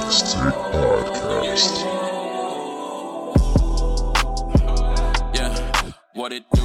[0.00, 1.84] Knicks Take Podcast.
[5.34, 6.62] Yeah, what it do?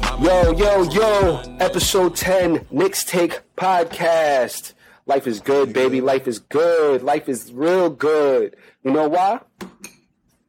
[0.00, 4.74] My Yo, yo, yo, episode 10, Knicks Take Podcast.
[5.06, 6.00] Life is good, baby.
[6.00, 7.02] Life is good.
[7.02, 8.54] Life is real good.
[8.84, 9.40] You know why?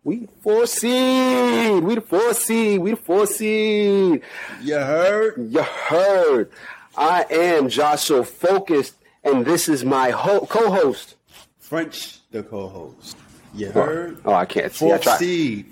[0.03, 1.83] We four seed.
[1.83, 2.81] We the four seed.
[2.81, 4.21] We the four seed.
[4.61, 5.47] You heard?
[5.51, 6.51] You heard.
[6.95, 8.93] I am Jah So Focused,
[9.23, 11.15] and this is my ho- co-host.
[11.71, 13.15] French, the co-host.
[13.53, 14.19] You heard?
[14.25, 14.91] Oh, I can't see.
[14.91, 15.67] I tried, seed.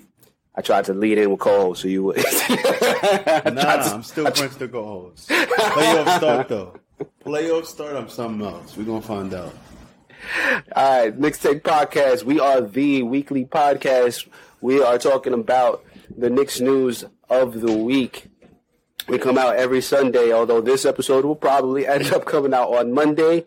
[0.54, 2.16] I tried to lead in with co-host, so you would.
[2.24, 2.24] Nah,
[3.44, 5.28] I'm still French, the co-host.
[5.28, 6.74] Playoff start though.
[7.22, 7.96] Playoff start.
[7.96, 8.78] I'm something else.
[8.78, 9.54] We're gonna find out.
[10.74, 12.22] All right, Knicks Take Podcast.
[12.22, 14.26] We are the weekly podcast.
[14.62, 15.84] We are talking about
[16.16, 18.29] the Knicks news of the week.
[19.10, 22.92] We come out every Sunday, although this episode will probably end up coming out on
[22.92, 23.44] Monday,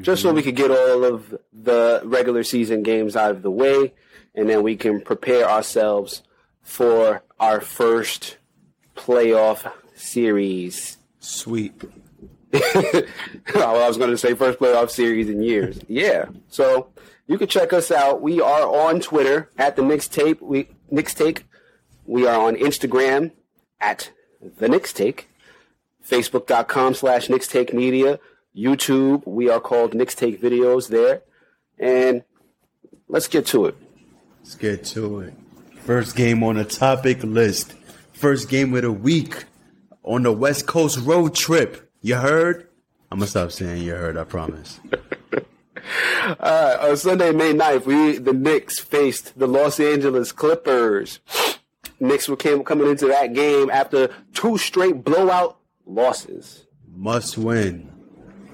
[0.00, 0.48] just so we mm-hmm.
[0.50, 3.94] could get all of the regular season games out of the way,
[4.34, 6.22] and then we can prepare ourselves
[6.62, 8.36] for our first
[8.94, 10.98] playoff series.
[11.18, 11.74] Sweet.
[12.52, 15.80] well, I was going to say first playoff series in years.
[15.88, 16.26] Yeah.
[16.48, 16.90] So
[17.26, 18.22] you can check us out.
[18.22, 20.40] We are on Twitter at the Knicks Take.
[20.40, 21.44] We Knicks Take.
[22.04, 23.32] We are on Instagram
[23.80, 24.12] at
[24.58, 25.28] the Knicks Take.
[26.06, 28.18] Facebook.com slash Knicks Take Media.
[28.56, 29.26] YouTube.
[29.26, 31.22] We are called Knicks Take Videos there.
[31.78, 32.22] And
[33.08, 33.76] let's get to it.
[34.40, 35.34] Let's get to it.
[35.80, 37.74] First game on the topic list.
[38.12, 39.44] First game of the week
[40.02, 41.90] on the West Coast road trip.
[42.02, 42.68] You heard?
[43.10, 44.16] I'm gonna stop saying you heard.
[44.16, 44.80] I promise.
[46.38, 51.18] Uh, on Sunday, May 9th, we the Knicks faced the Los Angeles Clippers.
[52.02, 56.66] Knicks were came, coming into that game after two straight blowout losses.
[56.94, 57.88] Must win.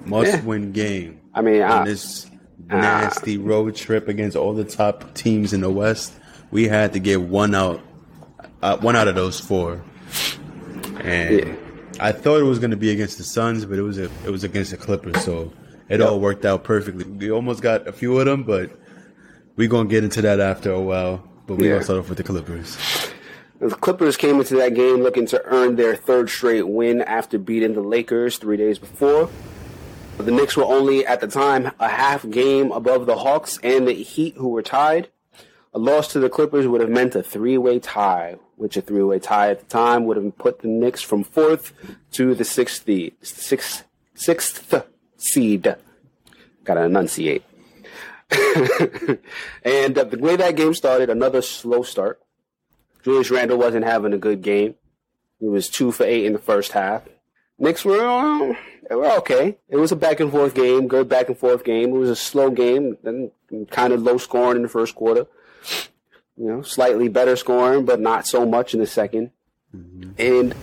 [0.05, 0.43] Must Yeah.
[0.45, 1.19] win game.
[1.33, 2.27] I mean, on I- this
[2.67, 6.13] nasty road trip against all the top teams in the West,
[6.51, 7.81] we had to get one out,
[8.61, 9.81] uh, one out of those four.
[11.03, 11.53] And Yeah.
[11.99, 14.29] I thought it was going to be against the Suns, but it was a, it
[14.31, 15.51] was against the Clippers, so
[15.89, 17.03] it all worked out perfectly.
[17.03, 18.69] We almost got a few of them, but
[19.55, 21.23] we're gonna get into that after a while.
[21.47, 21.71] But we're Yeah.
[21.73, 22.77] gonna start off with the Clippers.
[23.59, 27.73] The Clippers came into that game looking to earn their third straight win after beating
[27.73, 29.29] the Lakers three days before.
[30.17, 33.93] The Knicks were only at the time a half game above the Hawks and the
[33.93, 35.09] Heat, who were tied.
[35.73, 39.51] A loss to the Clippers would have meant a three-way tie, which a three-way tie
[39.51, 41.73] at the time would have put the Knicks from fourth
[42.13, 42.87] to the sixth,
[43.21, 43.83] sixth,
[44.13, 44.85] sixth
[45.17, 45.75] seed.
[46.63, 47.43] Gotta enunciate.
[49.63, 52.21] and uh, the way that game started, another slow start.
[53.03, 54.75] Julius Randle wasn't having a good game.
[55.39, 57.03] He was two for eight in the first half.
[57.57, 58.55] Knicks were, uh,
[58.89, 59.57] they were okay.
[59.67, 61.89] It was a back and forth game, good back and forth game.
[61.89, 63.31] It was a slow game, then
[63.71, 65.27] kind of low scoring in the first quarter.
[66.37, 69.31] You know, slightly better scoring, but not so much in the 2nd
[69.75, 70.11] mm-hmm.
[70.17, 70.55] And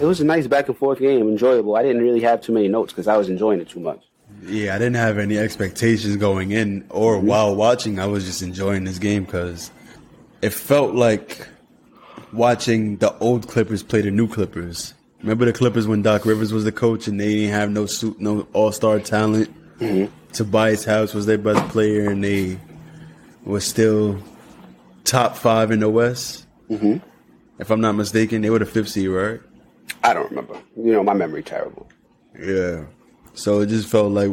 [0.00, 1.76] it was a nice back and forth game, enjoyable.
[1.76, 4.04] I didn't really have too many notes because I was enjoying it too much.
[4.42, 7.98] Yeah, I didn't have any expectations going in or while watching.
[7.98, 9.70] I was just enjoying this game because
[10.44, 11.48] it felt like
[12.34, 14.92] watching the old Clippers play the new Clippers.
[15.22, 18.20] Remember the Clippers when Doc Rivers was the coach and they didn't have no suit,
[18.20, 19.50] no All Star talent.
[20.34, 22.60] Tobias Harris was their best player and they
[23.46, 24.22] were still
[25.04, 26.44] top five in the West.
[26.68, 26.98] Mm-hmm.
[27.58, 29.40] If I'm not mistaken, they were the fifth seed, right?
[30.02, 30.60] I don't remember.
[30.76, 31.88] You know, my memory terrible.
[32.38, 32.84] Yeah.
[33.32, 34.30] So it just felt like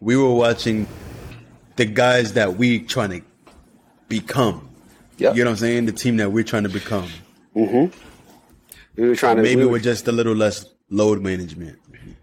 [0.00, 0.86] we were watching
[1.76, 3.26] the guys that we trying to
[4.08, 4.69] become.
[5.20, 5.34] Yeah.
[5.34, 5.86] You know what I'm saying?
[5.86, 7.08] The team that we're trying to become.
[7.54, 7.96] Mm-hmm.
[8.96, 11.78] We were trying to Maybe we were- we're just a little less load management.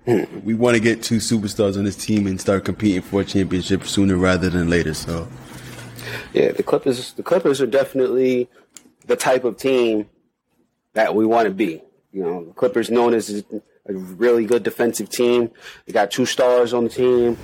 [0.05, 0.23] Hmm.
[0.43, 3.85] we want to get two superstars on this team and start competing for a championship
[3.85, 4.93] sooner rather than later.
[4.93, 5.27] So
[6.33, 7.13] Yeah, the Clippers.
[7.13, 8.49] The Clippers are definitely
[9.05, 10.07] the type of team
[10.93, 11.83] that we want to be.
[12.13, 13.43] You know, the Clippers known as
[13.85, 15.51] a really good defensive team.
[15.85, 17.37] They got two stars on the team.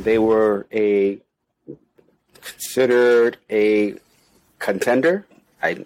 [0.00, 1.18] They were a
[2.42, 3.94] considered a
[4.64, 5.26] contender.
[5.62, 5.84] I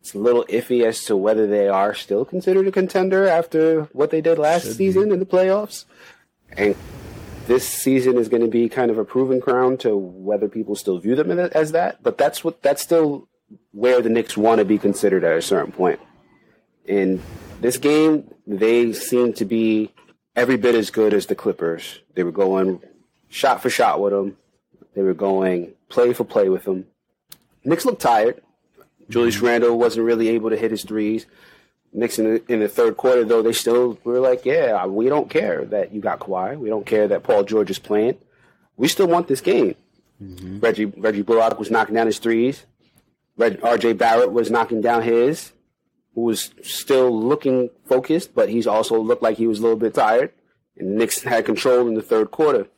[0.00, 4.10] it's a little iffy as to whether they are still considered a contender after what
[4.10, 5.84] they did last season in the playoffs.
[6.56, 6.74] And
[7.46, 10.98] this season is going to be kind of a proving ground to whether people still
[10.98, 12.02] view them as that.
[12.02, 13.28] But that's what that's still
[13.70, 16.00] where the Knicks want to be considered at a certain point.
[16.84, 17.22] In
[17.60, 19.94] this game, they seem to be
[20.34, 22.00] every bit as good as the Clippers.
[22.14, 22.82] They were going
[23.28, 24.36] shot for shot with them.
[24.94, 26.86] They were going play for play with them.
[27.64, 28.42] Knicks looked tired.
[29.08, 29.46] Julius mm-hmm.
[29.46, 31.26] Randle wasn't really able to hit his threes.
[31.92, 35.28] Knicks in the, in the third quarter, though, they still were like, yeah, we don't
[35.28, 36.58] care that you got Kawhi.
[36.58, 38.16] We don't care that Paul George is playing.
[38.76, 39.74] We still want this game.
[40.22, 40.60] Mm-hmm.
[40.60, 42.64] Reggie Reggie Bullock was knocking down his threes.
[43.36, 43.94] Reg, R.J.
[43.94, 45.52] Barrett was knocking down his.
[46.14, 49.94] Who was still looking focused, but he's also looked like he was a little bit
[49.94, 50.32] tired.
[50.76, 52.68] And Knicks had control in the third quarter.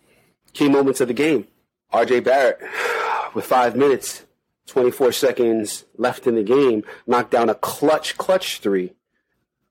[0.53, 1.49] Key moments of the game.
[1.93, 2.21] R.J.
[2.21, 2.61] Barrett,
[3.35, 4.25] with five minutes,
[4.67, 8.95] 24 seconds left in the game, knocked down a clutch, clutch three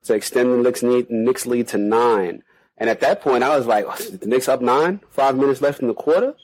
[0.03, 2.43] to extend the Knicks, lead, Knicks lead to nine.
[2.77, 5.87] And at that point, I was like, the Knicks up nine, five minutes left in
[5.87, 6.35] the quarter.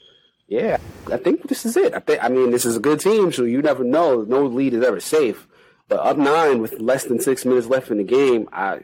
[0.48, 0.78] Yeah,
[1.10, 1.94] I think this is it.
[1.94, 4.22] I think, I mean, this is a good team, so you never know.
[4.22, 5.46] No lead is ever safe.
[5.88, 8.80] But up nine with less than six minutes left in the game, I,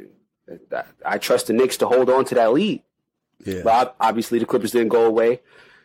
[0.73, 2.83] I, I trust the Knicks to hold on to that lead.
[3.45, 3.63] Yeah.
[3.65, 5.41] But obviously, the Clippers didn't go away.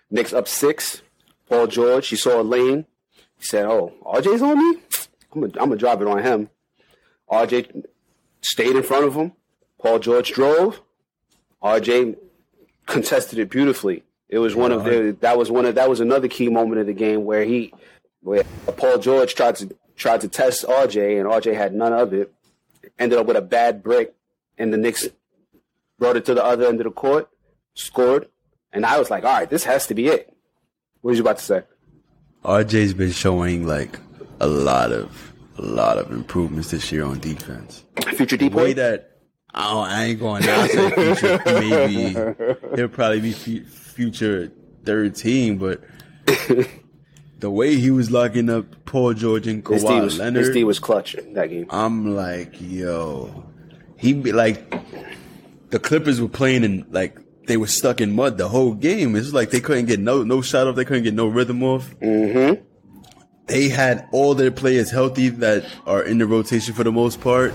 [0.10, 1.02] Knicks up six.
[1.48, 2.86] Paul George, he saw a lane.
[3.42, 4.80] He said, "Oh, RJ's on me.
[5.34, 6.50] I'm gonna, I'm gonna drop it on him."
[7.30, 7.86] RJ
[8.42, 9.32] stayed in front of him.
[9.80, 10.80] Paul George drove.
[11.64, 12.18] RJ
[12.86, 14.04] contested it beautifully.
[14.30, 16.88] It was one of the that was one of that was another key moment of
[16.88, 17.74] the game where he
[18.22, 18.44] where
[18.78, 22.32] Paul George tried to tried to test RJ and RJ had none of it.
[23.00, 24.12] Ended up with a bad break,
[24.60, 25.08] and the Knicks
[25.98, 27.28] brought it to the other end of the court,
[27.74, 28.28] scored,
[28.72, 30.32] and I was like, all right, this has to be it.
[31.02, 31.64] What was you about to say?
[32.44, 34.00] RJ's been showing like
[34.40, 37.84] a lot of a lot of improvements this year on defense.
[38.16, 38.38] Future?
[38.38, 39.18] The way that
[39.54, 41.42] oh, I ain't going down to the future.
[41.46, 44.52] Maybe he'll probably be fu- future
[44.84, 45.84] third team, but
[47.40, 50.54] the way he was locking up Paul George and His D Kawhi was, Leonard, his
[50.54, 51.68] D was clutch in that game.
[51.70, 53.44] I'm like, yo,
[53.98, 54.74] he be like,
[55.70, 59.16] the Clippers were playing in like they were stuck in mud the whole game.
[59.16, 61.94] It's like they couldn't get no no shot off, they couldn't get no rhythm off.
[62.00, 62.64] Mm-hmm.
[63.48, 67.54] They had all their players healthy that are in the rotation for the most part.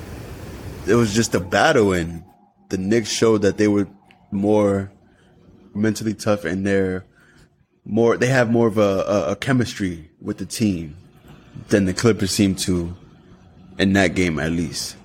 [0.87, 2.25] It was just a battle, and
[2.69, 3.89] the Knicks showed that they were
[4.31, 4.93] more
[5.75, 7.05] mentally tough and they're
[7.85, 8.17] more.
[8.17, 10.97] They have more of a, a, a chemistry with the team
[11.69, 12.95] than the Clippers seem to
[13.79, 14.97] in that game at least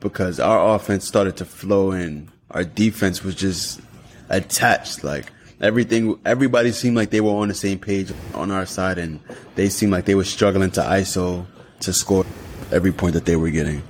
[0.00, 3.80] because our offense started to flow and our defense was just
[4.28, 5.26] attached like
[5.60, 9.20] everything everybody seemed like they were on the same page on our side and
[9.54, 11.46] they seemed like they were struggling to iso
[11.80, 12.24] to score
[12.72, 13.82] every point that they were getting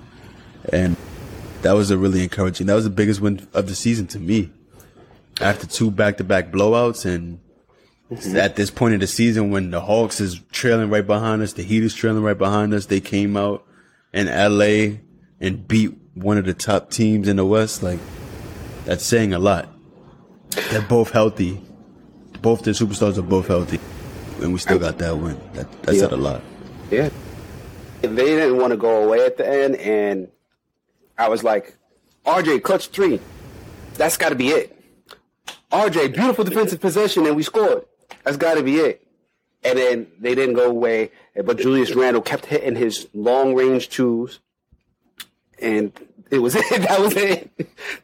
[0.72, 0.96] and
[1.62, 4.50] that was a really encouraging that was the biggest win of the season to me
[5.40, 7.38] after two back-to-back blowouts and
[8.10, 8.36] mm-hmm.
[8.36, 11.62] at this point in the season when the Hawks is trailing right behind us, the
[11.62, 13.64] Heat is trailing right behind us, they came out
[14.12, 14.98] in LA
[15.40, 17.82] and beat one of the top teams in the West.
[17.82, 18.00] Like
[18.84, 19.68] that's saying a lot.
[20.70, 21.60] They're both healthy.
[22.42, 23.80] Both the superstars are both healthy.
[24.42, 25.40] And we still got that win.
[25.54, 26.42] That that said a lot.
[26.90, 27.10] Yeah.
[28.02, 30.28] They didn't want to go away at the end, and
[31.18, 31.76] I was like,
[32.26, 33.20] RJ, clutch three.
[33.94, 34.78] That's got to be it.
[35.72, 37.84] RJ, beautiful defensive possession, and we scored.
[38.22, 39.06] That's got to be it.
[39.64, 41.10] And then they didn't go away,
[41.44, 44.38] but Julius Randle kept hitting his long range twos,
[45.58, 45.92] and
[46.30, 46.82] it was it.
[46.82, 47.50] That was it.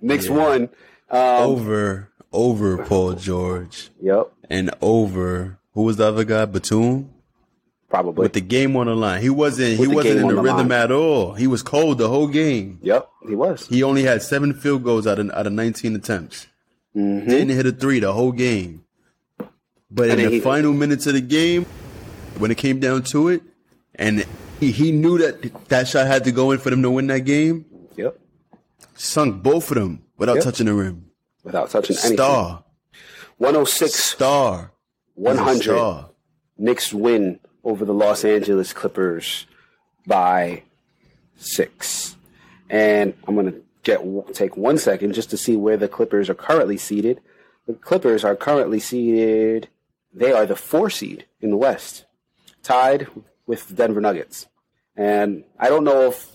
[0.01, 0.71] Knicks won.
[1.11, 6.45] Um, Over over Paul George yep, and over who was the other guy?
[6.47, 7.11] Batum?
[7.89, 8.23] probably.
[8.23, 9.21] With the game on the line.
[9.21, 10.73] He wasn't he With the wasn't in the, the rhythm line.
[10.73, 11.35] at all.
[11.35, 12.79] He was cold the whole game.
[12.83, 13.67] yep, he was.
[13.69, 16.47] He only had seven field goals out of out of nineteen attempts.
[16.97, 17.29] Mm-hmm.
[17.29, 18.85] Didn't hit a three the whole game.
[19.91, 21.67] But And in the he- final minutes of the game,
[22.39, 23.43] when it came down to it,
[23.95, 24.25] and
[24.59, 27.21] he, he knew that that shot had to go in for them to win that
[27.27, 28.19] game, Yep,
[28.95, 30.45] sunk both of them without Yep.
[30.45, 31.07] touching the rim.
[31.43, 32.17] Without touching anything.
[32.17, 32.65] Star,
[33.39, 34.73] 106 star,
[35.15, 35.63] 100.
[35.63, 36.11] star.
[36.59, 39.47] Knicks win over the Los Angeles Clippers
[40.07, 40.63] by
[41.37, 42.17] six.
[42.71, 44.01] And I'm going to get
[44.35, 47.21] take one second just to see where the Clippers are currently seated.
[47.67, 49.69] The Clippers are currently seated.
[50.13, 52.05] They are the four seed in the West,
[52.63, 53.09] tied
[53.47, 54.47] with the Denver Nuggets.
[54.97, 56.32] And I don't know if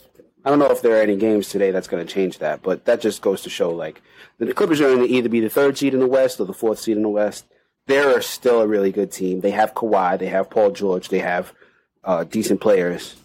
[0.48, 2.86] I don't know if there are any games today that's going to change that, but
[2.86, 4.02] that just goes to show like
[4.38, 6.54] the Clippers are going to either be the third seed in the West or the
[6.54, 7.44] fourth seed in the West.
[7.86, 9.42] They're still a really good team.
[9.42, 11.52] They have Kawhi, they have Paul George, they have
[12.06, 13.18] uh, decent players,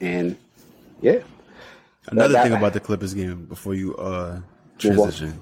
[0.00, 0.36] and
[1.00, 1.22] yeah,
[2.06, 4.40] Another that- thing about the Clippers game before you uh,
[4.78, 5.40] transition.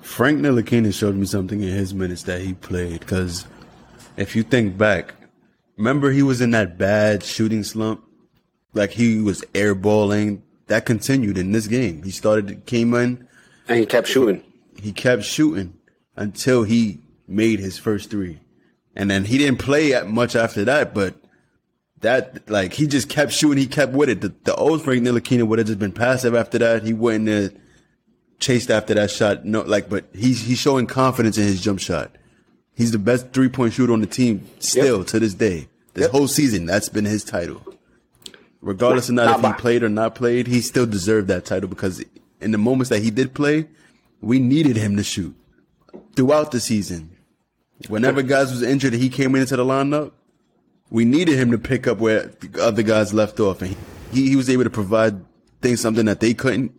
[0.00, 3.00] Frank Ntilikina showed me something in his minutes that he played.
[3.00, 3.48] Because
[4.16, 5.12] if you think back,
[5.76, 8.04] remember he was in that bad shooting slump,
[8.78, 10.40] like he was airballing.
[10.68, 12.02] That continued in this game.
[12.02, 13.26] He started, came in,
[13.68, 14.42] and he kept shooting.
[14.80, 15.74] he kept shooting
[16.16, 18.40] until he made his first three.
[18.94, 21.14] And then he didn't play much after that, but
[22.00, 23.58] that, like, he just kept shooting.
[23.58, 24.20] He kept with it.
[24.20, 26.82] The, the old Frank Ntilikina would have just been passive after that.
[26.82, 27.54] He wouldn't have
[28.38, 29.44] chased after that shot.
[29.44, 32.10] No, like, but he's, he's showing confidence in his jump shot.
[32.74, 35.68] He's the best three point shooter on the team still to this day.
[35.94, 36.10] This Yep.
[36.10, 37.62] whole season, that's been his title.
[38.60, 42.04] Regardless of not, if he played or not played, he still deserved that title because
[42.40, 43.66] in the moments that he did play,
[44.20, 45.34] we needed him to shoot
[46.16, 47.16] throughout the season.
[47.86, 50.12] Whenever guys was injured, he came into the lineup.
[50.90, 53.76] We needed him to pick up where the other guys left off, and
[54.10, 55.24] he, he was able to provide
[55.60, 56.72] things something that they couldn't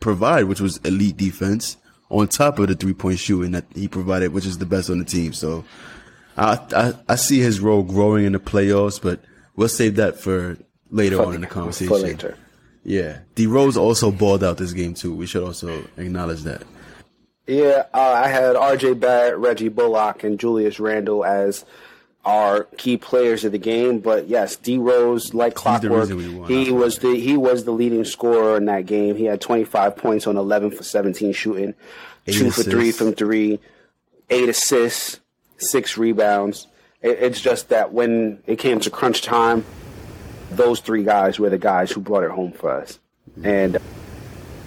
[0.00, 1.76] provide, which was elite defense
[2.08, 4.98] on top of the three point shooting that he provided, which is the best on
[4.98, 5.32] the team.
[5.34, 5.64] So
[6.36, 9.20] I, I I see his role growing in the playoffs, but
[9.56, 10.56] we'll save that for
[10.90, 12.00] later For on in the the- conversation.
[12.02, 12.36] later.
[12.84, 15.12] Yeah, D Rose also balled out this game too.
[15.14, 16.62] We should also acknowledge that.
[17.46, 18.94] Yeah, uh, I had R.J.
[18.94, 21.64] Barrett, Reggie Bullock, and Julius Randle as
[22.24, 24.00] our key players of the game.
[24.00, 26.08] But yes, D Rose, like clockwork,
[26.48, 29.16] he was the he was the leading scorer in that game.
[29.16, 31.74] He had 25 points on 11 for 17 shooting,
[32.26, 33.60] Eight two for three from three,
[34.30, 35.20] eight assists,
[35.58, 36.66] six rebounds.
[37.02, 39.64] It, it's just that when it came to crunch time,
[40.50, 42.98] those three guys were the guys who brought it home for us.
[43.44, 43.78] And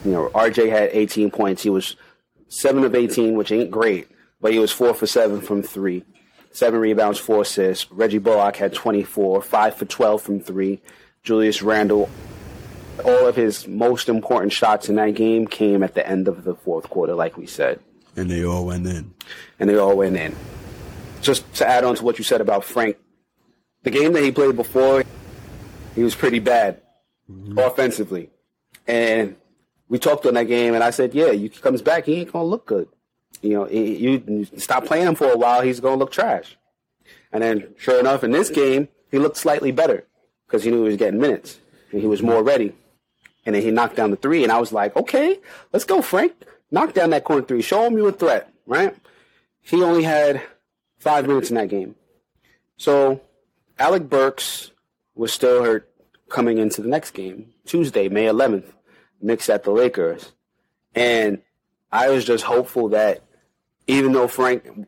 [0.05, 1.63] you know, RJ had 18 points.
[1.63, 1.95] He was
[2.47, 4.07] seven of 18, which ain't great,
[4.39, 6.03] but he was four for seven from three,
[6.51, 7.91] seven rebounds, four assists.
[7.91, 10.81] Reggie Bullock had 24, five for 12 from three.
[11.23, 12.09] Julius Randle,
[13.05, 16.55] all of his most important shots in that game came at the end of the
[16.55, 17.79] fourth quarter, like we said,
[18.15, 19.13] And they all went in.
[19.59, 20.35] and they all went in.
[21.21, 22.97] Just to add on to what you said about Frank,
[23.83, 25.03] the game that he played before,
[25.95, 26.81] he was pretty bad
[27.29, 27.57] mm-hmm.
[27.57, 28.29] offensively.
[28.87, 29.35] And
[29.89, 32.45] we talked on that game, and I said, yeah, he comes back, he ain't gonna
[32.45, 32.87] look good.
[33.41, 36.57] You know, you, you stop playing him for a while, he's gonna look trash.
[37.31, 40.05] And then, sure enough, in this game, he looked slightly better
[40.47, 41.59] because he knew he was getting minutes
[41.91, 42.75] and he was more ready.
[43.45, 45.39] And then he knocked down the three, and I was like, okay,
[45.73, 46.33] let's go, Frank.
[46.69, 47.61] Knock down that corner three.
[47.61, 48.95] Show him you're a threat, right?
[49.61, 50.41] He only had
[50.99, 51.95] five minutes in that game.
[52.77, 53.21] So
[53.77, 54.71] Alec Burks
[55.15, 55.89] was still hurt
[56.29, 58.71] coming into the next game, Tuesday, May 11th,
[59.21, 60.31] Knicks at the Lakers.
[60.95, 61.41] And
[61.91, 63.23] I was just hopeful that
[63.87, 64.87] even though Frank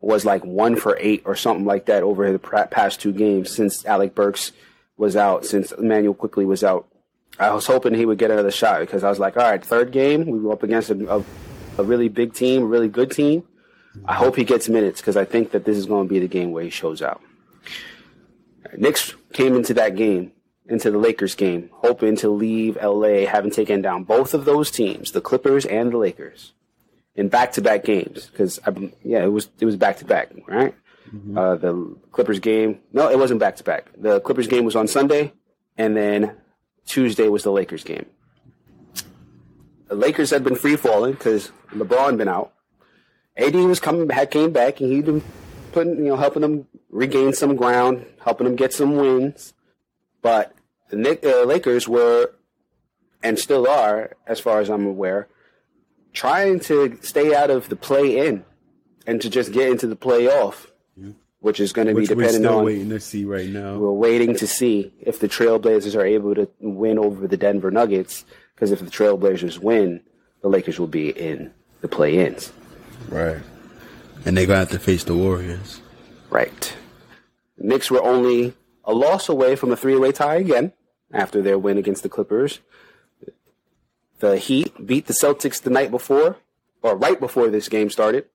[0.00, 3.86] was like one for eight or something like that over the past two games since
[3.86, 4.52] Alec Burks
[4.96, 6.88] was out, since Immanuel Quickley was out,
[7.38, 9.92] I was hoping he would get another shot because I was like, all right, third
[9.92, 11.24] game, we were up against a, a,
[11.78, 13.44] a really big team, a really good team.
[14.04, 16.28] I hope he gets minutes because I think that this is going to be the
[16.28, 17.22] game where he shows out.
[18.76, 20.32] Knicks came into that game,
[20.66, 25.12] into the Lakers game, hoping to leave LA having taken down both of those teams,
[25.12, 26.52] the Clippers and the Lakers,
[27.14, 28.26] in back-to-back games.
[28.26, 28.60] Because
[29.02, 30.74] yeah, it was it was back-to-back, right?
[31.36, 33.90] Uh, the Clippers game, no, it wasn't back-to-back.
[33.98, 35.34] The Clippers game was on Sunday,
[35.76, 36.36] and then
[36.86, 38.06] Tuesday was the Lakers game.
[39.88, 42.52] The Lakers had been free falling because LeBron been out.
[43.36, 45.22] AD was coming back, came back, and been
[45.72, 49.54] putting, you know, helping them regain some ground, helping them get some wins.
[50.20, 50.54] But
[50.90, 52.32] the Nick, uh, Lakers were,
[53.22, 55.28] and still are, as far as I'm aware,
[56.12, 58.44] trying to stay out of the play in
[59.06, 60.66] and to just get into the playoff,
[61.40, 62.64] which is going to be we're dependent still on.
[62.64, 63.78] waiting to see right now.
[63.78, 68.24] We're waiting to see if the Trailblazers are able to win over the Denver Nuggets.
[68.54, 70.02] Because if the Trailblazers win,
[70.40, 72.52] the Lakers will be in the play-ins.
[73.08, 73.38] Right.
[74.24, 75.80] And they're gonna have to face the Warriors.
[76.30, 76.76] Right.
[77.58, 80.72] The Knicks were only a loss away from a three-way tie again
[81.12, 82.60] after their win against the Clippers.
[84.20, 86.36] The Heat beat the Celtics the night before,
[86.82, 88.26] or right before this game started.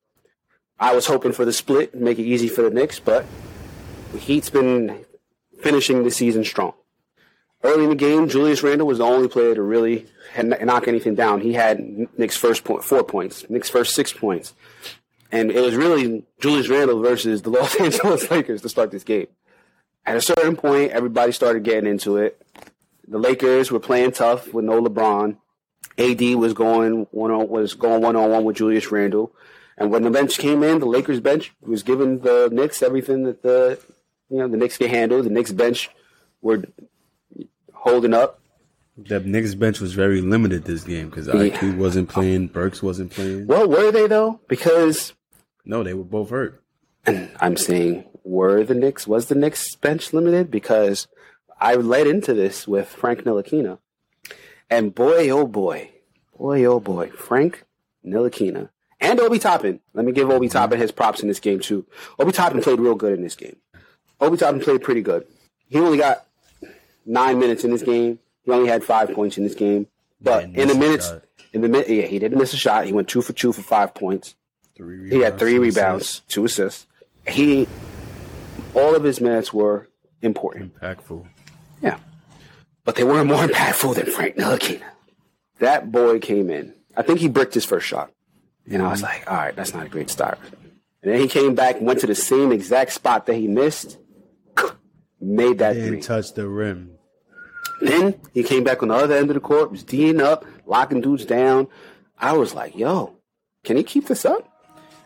[0.78, 3.24] I was hoping for the split, make it easy for the Knicks, but
[4.12, 5.04] the Heat's been
[5.60, 6.74] finishing the season strong.
[7.64, 11.40] Early in the game, Julius Randle was the only player to really knock anything down.
[11.40, 11.80] He had
[12.16, 14.54] Knicks' first point, four points, Knicks' first six points.
[15.30, 19.26] And it was really Julius Randle versus the Los Angeles Lakers to start this game.
[20.06, 22.40] At a certain point, everybody started getting into it.
[23.06, 25.36] The Lakers were playing tough with no LeBron.
[25.98, 29.32] AD was going one on was going one on one with Julius Randle.
[29.76, 33.42] And when the bench came in, the Lakers bench was giving the Knicks everything that
[33.42, 33.78] the
[34.28, 35.22] you know the Knicks could handle.
[35.22, 35.90] The Knicks bench
[36.40, 36.64] were
[37.72, 38.40] holding up.
[38.96, 43.46] The Knicks bench was very limited this game because IQ wasn't playing, Burks wasn't playing.
[43.46, 44.40] Well, were they though?
[44.48, 45.12] Because
[45.68, 46.64] No, they were both hurt.
[47.06, 50.50] And I'm saying, were the Knicks, was the Knicks bench limited?
[50.50, 51.06] Because
[51.60, 53.78] I led into this with Frank Ntilikina.
[54.68, 55.90] And boy, oh boy,
[56.36, 57.64] boy, oh boy, Frank
[58.04, 58.70] Ntilikina
[59.00, 59.80] and Obi Toppin.
[59.94, 60.52] Let me give Obi mm-hmm.
[60.52, 61.86] Toppin his props in this game too.
[62.18, 63.56] Obi Toppin played real good in this game.
[64.20, 65.26] Obi Toppin played pretty good.
[65.68, 66.26] He only got
[67.06, 68.18] nine minutes in this game.
[68.44, 69.86] He only had five points in this game.
[70.20, 71.24] But in the minutes, shot.
[71.52, 72.86] in the minute, yeah, he didn't miss a shot.
[72.86, 74.34] He went two for two for five points.
[74.78, 76.20] Three He had three rebounds, assists.
[76.32, 76.86] two assists.
[77.26, 77.66] He,
[78.74, 79.88] all of his minutes were
[80.22, 80.74] important.
[80.80, 81.26] Impactful.
[81.82, 81.98] Yeah.
[82.84, 84.84] But they weren't more impactful than Frank Ntilikina.
[85.58, 86.74] That boy came in.
[86.96, 88.10] I think he bricked his first shot.
[88.70, 90.38] And I was like, all right, that's not a great start.
[91.02, 93.98] And then he came back and went to the same exact spot that he missed,
[95.20, 96.00] made that Didn't three.
[96.02, 96.92] touch the rim.
[97.80, 101.00] Then he came back on the other end of the court, was D'ing up, locking
[101.00, 101.68] dudes down.
[102.18, 103.16] I was like, yo,
[103.64, 104.47] can he keep this up?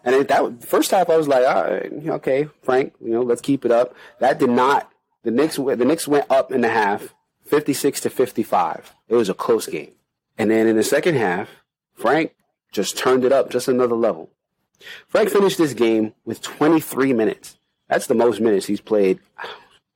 [0.04, 3.40] And it, that first half, I was like, all right, okay, Frank, you know, let's
[3.40, 3.94] keep it up.
[4.18, 4.90] That did not.
[5.22, 8.94] The Knicks, the Knicks went up in the half, fifty-six to fifty-five.
[9.08, 9.92] It was a close game.
[10.36, 11.48] And then in the second half,
[11.94, 12.34] Frank
[12.72, 14.30] just turned it up just another level.
[15.06, 17.58] Frank finished this game with 23 minutes.
[17.88, 19.20] That's the most minutes he's played.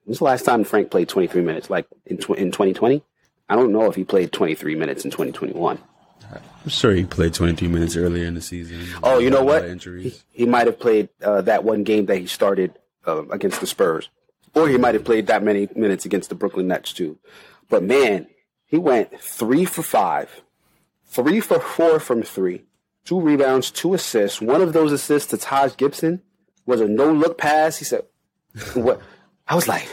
[0.04, 1.70] When's the last time Frank played 23 minutes?
[1.70, 3.02] Like in tw- in 2020?
[3.48, 5.78] I don't know if he played 23 minutes in 2021.
[6.32, 8.80] I'm sure he played 23 minutes earlier in the season.
[9.02, 9.64] Oh, you know what?
[9.64, 10.24] Injuries.
[10.32, 13.66] He, he might have played uh, that one game that he started uh, against the
[13.66, 14.08] Spurs,
[14.54, 17.18] or he might have played that many minutes against the Brooklyn Nets too.
[17.68, 18.26] But man,
[18.66, 20.42] he went three for five,
[21.04, 22.64] three for four from three,
[23.04, 24.40] two rebounds, two assists.
[24.40, 26.22] One of those assists to Taj Gibson
[26.66, 27.76] was a no look pass.
[27.76, 28.04] He said,
[28.74, 29.00] "What?"
[29.46, 29.88] I was like,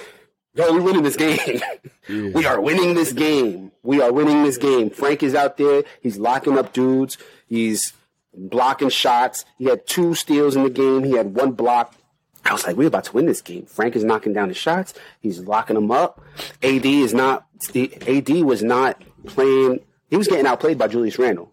[0.56, 1.62] "Yo, we're winning this game.
[2.10, 3.72] we are winning this game.
[3.84, 5.84] We are winning this game." Frank is out there.
[6.02, 7.18] He's locking up dudes.
[7.48, 7.94] He's
[8.36, 9.46] blocking shots.
[9.58, 11.04] He had two steals in the game.
[11.04, 11.96] He had one block.
[12.46, 13.66] I was like, we're about to win this game.
[13.66, 14.94] Frank is knocking down the shots.
[15.22, 16.22] He's locking them up.
[16.62, 17.46] AD is not.
[17.76, 19.80] AD was not playing.
[20.10, 21.52] He was getting outplayed by Julius Randle.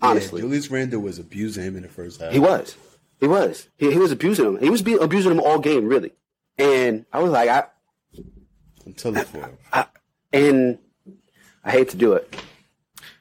[0.00, 2.32] Honestly, Yeah, Julius Randle was abusing him in the first half.
[2.32, 2.76] he was.
[3.20, 3.68] He was.
[3.76, 4.58] He, he was abusing him.
[4.58, 6.12] He was be, abusing him all game, really.
[6.58, 7.66] And I was like, I
[8.84, 9.50] until the fourth.
[10.32, 10.78] and
[11.64, 12.34] I hate to do it.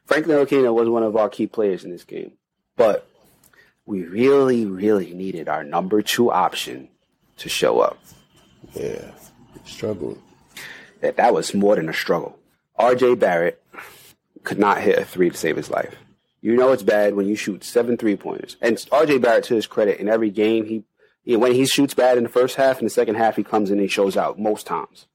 [0.05, 2.33] Franklin Ntilikina was one of our key players in this game,
[2.75, 3.07] but
[3.85, 6.89] we really, really needed our number two option
[7.37, 7.97] to show up.
[8.73, 9.11] Yeah,
[9.65, 10.21] struggled.
[11.01, 12.37] That that was more than a struggle.
[12.75, 13.15] R.J.
[13.15, 13.61] Barrett
[14.43, 15.95] could not hit a three to save his life.
[16.41, 18.57] You know it's bad when you shoot seven three pointers.
[18.61, 19.19] And R.J.
[19.19, 20.83] Barrett, to his credit, in every game he,
[21.23, 23.69] he when he shoots bad in the first half, in the second half he comes
[23.69, 25.05] in and he shows out most times.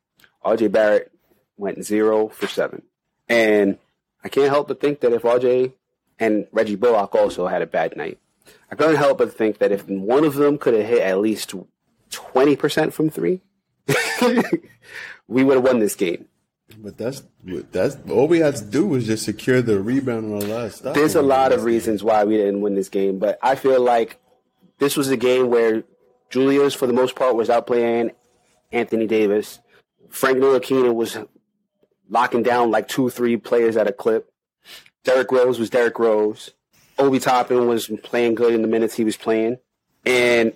[0.46, 0.68] R.J.
[0.68, 1.12] Barrett
[1.56, 2.82] went zero for seven,
[3.28, 3.78] and
[4.22, 5.72] I can't help but think that if R.J.
[6.18, 8.18] and Reggie Bullock also had a bad night,
[8.70, 11.52] I couldn't help but think that if one of them could have hit at least
[12.10, 13.42] twenty percent from three,
[15.28, 16.26] we would have won this game.
[16.78, 17.22] But that's
[17.70, 20.82] that's all we had to do was just secure the rebound on the last.
[20.82, 24.18] There's a lot of reasons why we didn't win this game, but I feel like
[24.78, 25.84] this was a game where
[26.30, 28.12] Julius, for the most part, was outplaying
[28.72, 29.60] Anthony Davis.
[30.10, 31.18] Frank Ntilikina was
[32.08, 34.32] locking down like two, three players at a clip.
[35.04, 36.50] Derrick Rose was Derrick Rose.
[36.98, 39.58] Obi Toppin was playing good in the minutes he was playing,
[40.04, 40.52] and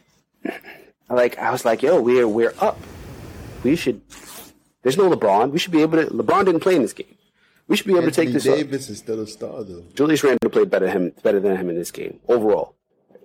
[1.09, 2.79] like I was like, "Yo, we're we're up.
[3.63, 4.01] We should."
[4.83, 5.51] There's no LeBron.
[5.51, 6.07] We should be able to.
[6.11, 7.15] LeBron didn't play in this game.
[7.69, 8.49] We should be able to take Anthony this.
[8.49, 8.57] up.
[8.57, 9.85] Davis is still a star though.
[9.95, 12.75] Julius Randle played better than him, better than him in this game overall.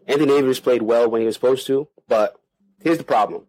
[0.08, 2.40] Anthony Davis played well when he was supposed to, but
[2.84, 3.44] here's the problem.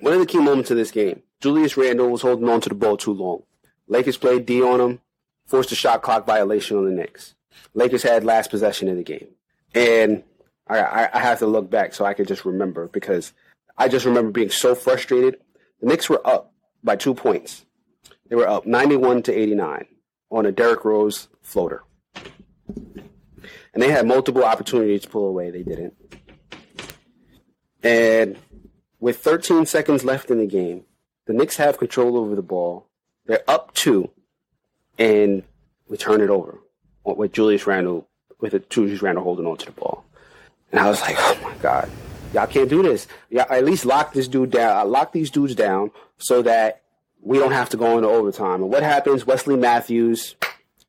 [0.00, 2.74] One of the key moments of this game, Julius Randle was holding on to the
[2.74, 3.42] ball too long.
[3.86, 5.00] Lakers played D on him,
[5.46, 7.34] forced a shot clock violation on the Knicks.
[7.74, 9.28] Lakers had last possession of the game,
[9.74, 10.22] and
[10.66, 13.32] I, I, I have to look back so I can just remember because
[13.76, 15.38] I just remember being so frustrated.
[15.80, 17.64] The Knicks were up by two points.
[18.28, 19.86] They were up 91 to 89
[20.30, 21.82] on a Derrick Rose floater.
[22.66, 25.50] And they had multiple opportunities to pull away.
[25.50, 25.94] They didn't.
[27.82, 28.36] And
[28.98, 30.84] with 13 seconds left in the game,
[31.28, 32.86] the Knicks have control over the ball.
[33.26, 34.10] They're up two,
[34.98, 35.42] and
[35.86, 36.58] we turn it over
[37.04, 38.08] with Julius Randle,
[38.40, 40.06] with a Julius Randle holding on to the ball.
[40.72, 41.90] And I was like, oh my God,
[42.32, 43.06] y'all can't do this.
[43.28, 46.80] Y'all at least lock this dude down, I lock these dudes down so that
[47.20, 48.62] we don't have to go into overtime.
[48.62, 49.26] And what happens?
[49.26, 50.34] Wesley Matthews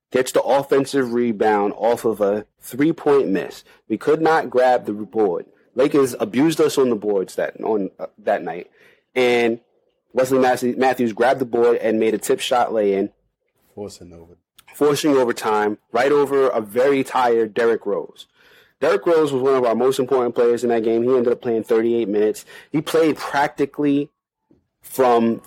[0.09, 3.65] gets the offensive rebound off of a three point miss.
[3.89, 5.47] We could not grab the board.
[5.75, 8.71] Lakers abused us on the boards that on uh, that night,
[9.13, 9.59] and
[10.13, 13.11] Wesley Matthews, grabbed the board and made a tip shot lay in,
[13.75, 14.37] Forcing over.
[14.73, 18.27] forcing overtime right over a very tired Derrick Rose.
[18.81, 21.03] Derrick Rose was one of our most important players in that game.
[21.03, 22.45] He ended up playing 38 minutes.
[22.71, 24.09] He played practically
[24.81, 25.41] from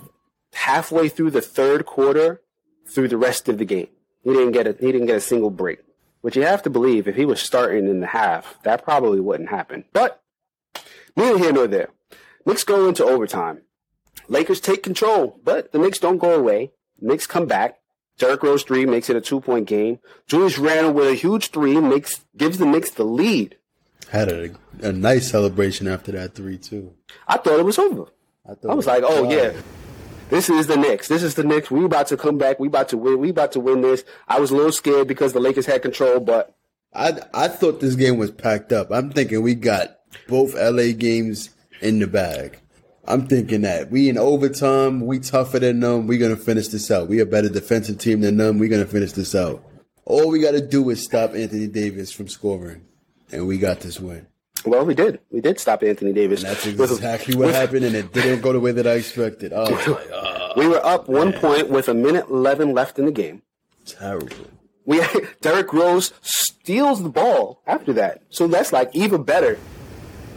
[0.53, 2.41] halfway through the third quarter
[2.87, 3.87] through the rest of the game.
[4.23, 5.79] He didn't get a he didn't get a single break.
[6.21, 9.49] Which you have to believe if he was starting in the half, that probably wouldn't
[9.49, 9.83] happen.
[9.91, 10.21] But
[11.17, 11.89] neither here nor there.
[12.45, 13.61] Knicks go into overtime.
[14.27, 16.71] Lakers take control, but the Knicks don't go away.
[16.99, 17.79] Knicks come back.
[18.17, 19.99] Derrick Rose three makes it a two point game.
[20.27, 23.57] Julius Randle with a huge three makes gives the Knicks the lead.
[24.09, 26.93] Had a, a nice celebration after that three too.
[27.27, 28.05] I thought it was over.
[28.47, 29.53] I, thought I was like, oh yeah,
[30.29, 31.07] this is the Knicks.
[31.07, 31.71] This is the Knicks.
[31.71, 32.59] We about to come back.
[32.59, 33.19] We about to win.
[33.19, 34.03] We about to win this.
[34.27, 36.55] I was a little scared because the Lakers had control, but
[36.93, 38.91] I I thought this game was packed up.
[38.91, 41.49] I'm thinking we got both LA games
[41.81, 42.59] in the bag.
[43.05, 46.07] I'm thinking that we in overtime, we tougher than them.
[46.07, 47.09] We gonna finish this out.
[47.09, 48.59] We a better defensive team than them.
[48.59, 49.63] We gonna finish this out.
[50.05, 52.85] All we gotta do is stop Anthony Davis from scoring,
[53.31, 54.27] and we got this win.
[54.65, 55.19] well, we did.
[55.31, 56.43] We did stop Anthony Davis.
[56.43, 59.51] And that's exactly what happened, and it didn't go the way that I expected.
[59.53, 63.11] Oh, like, oh We were up one point with a minute eleven left in the
[63.11, 63.41] game.
[63.85, 64.35] terrible.
[64.85, 65.01] We
[65.41, 69.57] Derrick Rose steals the ball after that, so that's like even better.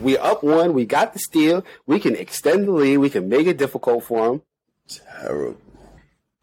[0.00, 0.72] We up one.
[0.72, 1.64] We got the steal.
[1.86, 2.98] We can extend the lead.
[2.98, 4.42] We can make it difficult for him.
[4.88, 5.56] Terrible.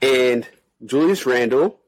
[0.02, 0.48] And
[0.86, 1.80] Julius Randle,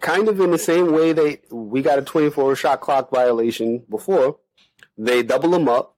[0.00, 4.38] kind of in the same way they we got a 24 shot clock violation before,
[4.96, 5.96] they double him up.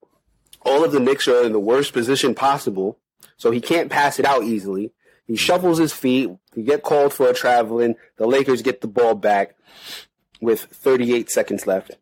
[0.62, 2.98] All of the Knicks are in the worst position possible,
[3.36, 4.92] so he can't pass it out easily.
[5.26, 6.30] He shuffles his feet.
[6.54, 7.96] He get called for a traveling.
[8.16, 9.56] The Lakers get the ball back
[10.40, 11.92] with 38 seconds left.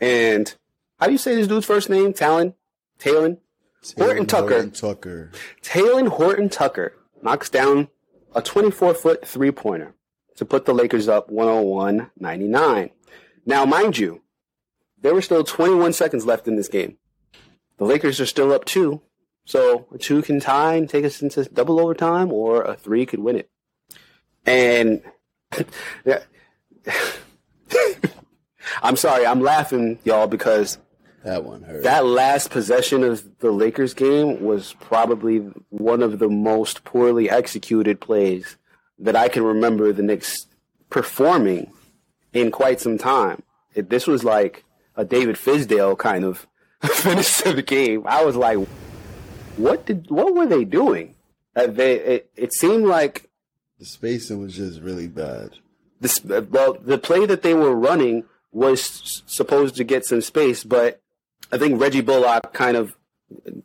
[0.00, 0.54] And
[1.02, 2.12] how do you say this dude's first name?
[2.12, 2.54] Talen?
[3.00, 3.38] Talen?
[3.98, 4.48] Horton Tucker.
[4.50, 5.32] Horton Tucker.
[5.60, 7.88] Talen Horton Tucker knocks down
[8.36, 9.96] a 24 foot three pointer
[10.36, 12.90] to put the Lakers up 101 99.
[13.44, 14.22] Now, mind you,
[15.00, 16.98] there were still 21 seconds left in this game.
[17.78, 19.02] The Lakers are still up two,
[19.44, 23.18] so a two can tie and take us into double overtime, or a three could
[23.18, 23.50] win it.
[24.46, 25.02] And.
[28.82, 30.78] I'm sorry, I'm laughing, y'all, because
[31.24, 31.82] That one hurt.
[31.84, 38.00] that last possession of the Lakers game was probably one of the most poorly executed
[38.00, 38.56] plays
[38.98, 40.46] that I can remember the Knicks
[40.90, 41.72] performing
[42.32, 43.42] in quite some time.
[43.74, 44.64] It, this was like
[44.96, 46.46] a David Fizdale kind of
[46.82, 48.02] finish to the game.
[48.06, 48.58] I was like,
[49.56, 51.14] what did what were they doing?
[51.54, 53.28] Uh, they it, it seemed like
[53.78, 55.50] the spacing was just really bad.
[56.00, 61.01] this well the play that they were running was supposed to get some space but
[61.52, 62.96] i think reggie bullock kind of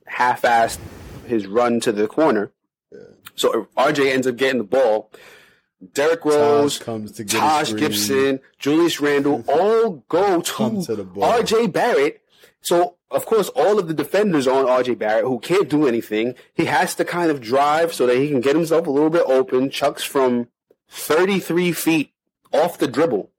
[0.05, 0.79] half-assed
[1.25, 2.51] his run to the corner
[3.35, 5.11] so rj ends up getting the ball
[5.93, 7.75] Derrick Rose, comes to get Taj.
[7.75, 11.05] Gibson, Julius Randle all go to, to.
[11.05, 12.21] RJ Barrett.
[12.61, 16.33] So, of course, all of the defenders on RJ Barrett who can't do anything.
[16.53, 19.23] He has to kind of drive so that he can get himself a little bit
[19.27, 19.69] open.
[19.69, 20.47] Chucks from
[20.89, 22.11] 33 feet
[22.51, 23.29] off the dribble.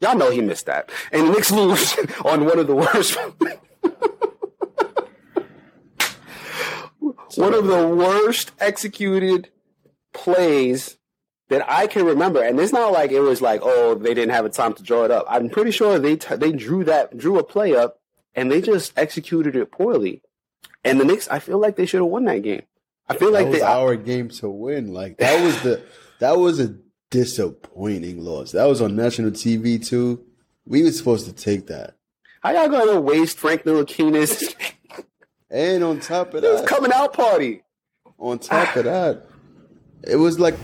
[0.00, 0.90] Y'all know he missed that.
[1.10, 3.16] And the Knicks lose on one of the worst.
[7.36, 9.48] one of the worst executed
[10.12, 10.98] plays
[11.48, 14.44] that I can remember, and it's not like it was like, oh, they didn't have
[14.44, 15.26] a time to draw it up.
[15.28, 18.00] I'm pretty sure they t- they drew that drew a play up,
[18.34, 20.22] and they just executed it poorly.
[20.84, 22.62] And the Knicks, I feel like they should have won that game.
[23.08, 23.66] I feel like that was they.
[23.66, 24.92] our game to win.
[24.92, 25.82] Like that was the
[26.20, 26.74] that was a
[27.12, 28.52] disappointing loss.
[28.52, 30.24] That was on national TV too.
[30.66, 31.94] We were supposed to take that.
[32.42, 34.54] how y'all gonna waste Frank Ntilikina's
[35.50, 37.62] And on top of that, It was coming out party?
[38.18, 39.26] on top of that,
[40.08, 40.54] it was like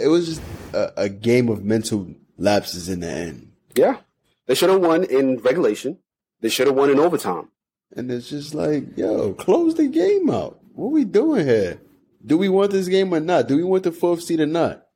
[0.00, 2.08] it was just a, a game of mental
[2.38, 3.52] lapses in the end.
[3.74, 3.98] Yeah,
[4.46, 5.98] they should have won in regulation.
[6.40, 7.48] They should have won in overtime.
[7.94, 10.60] And it's just like, yo, close the game out.
[10.72, 11.80] What we doing here?
[12.24, 13.48] Do we want this game or not?
[13.48, 14.86] Do we want the fourth seed or not?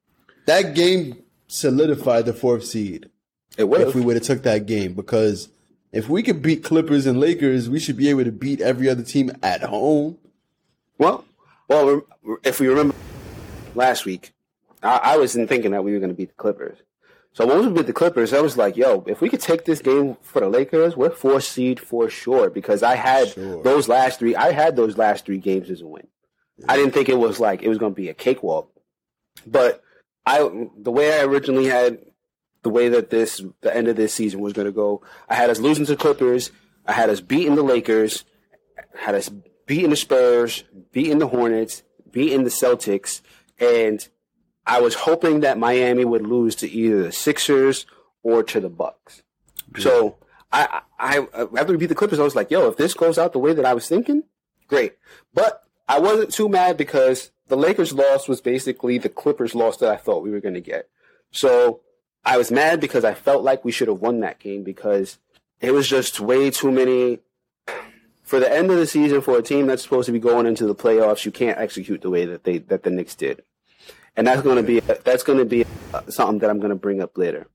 [0.46, 3.08] That game solidified the fourth seed.
[3.56, 5.48] It would if we would have took that game because
[5.92, 9.02] if we could beat Clippers and Lakers, we should be able to beat every other
[9.04, 10.18] team at home.
[10.98, 11.24] Well,
[11.68, 12.02] well,
[12.42, 12.94] if we remember
[13.74, 14.32] last week,
[14.82, 16.78] I, I wasn't thinking that we were going to beat the Clippers.
[17.32, 19.80] So when we beat the Clippers, I was like, "Yo, if we could take this
[19.80, 23.62] game for the Lakers, we're four seed for sure." Because I had Sure.
[23.62, 26.06] those last three, I had those last three games as a win.
[26.68, 28.70] I didn't think it was like it was going to be a cakewalk,
[29.46, 29.82] but
[30.26, 31.98] I the way I originally had
[32.62, 35.50] the way that this the end of this season was going to go, I had
[35.50, 36.50] us losing to the Clippers,
[36.86, 38.24] I had us beating the Lakers,
[38.96, 39.30] had us
[39.66, 43.20] beating the Spurs, beating the Hornets, beating the Celtics,
[43.58, 44.06] and
[44.66, 47.86] I was hoping that Miami would lose to either the Sixers
[48.22, 49.22] or to the Bucks.
[49.78, 50.16] So
[50.52, 53.18] I, I, I after we beat the Clippers, I was like, "Yo, if this goes
[53.18, 54.22] out the way that I was thinking,
[54.68, 54.94] great."
[55.34, 59.90] But I wasn't too mad because the Lakers' loss was basically the Clippers' loss that
[59.90, 60.88] I thought we were going to get.
[61.30, 61.80] So
[62.24, 65.18] I was mad because I felt like we should have won that game because
[65.60, 67.20] it was just way too many
[68.24, 70.66] for the end of the season for a team that's supposed to be going into
[70.66, 73.42] the playoffs, you can't execute the way that they that the Knicks did,
[74.16, 76.76] and that's going to be that's going to be uh, something that I'm going to
[76.76, 77.46] bring up later.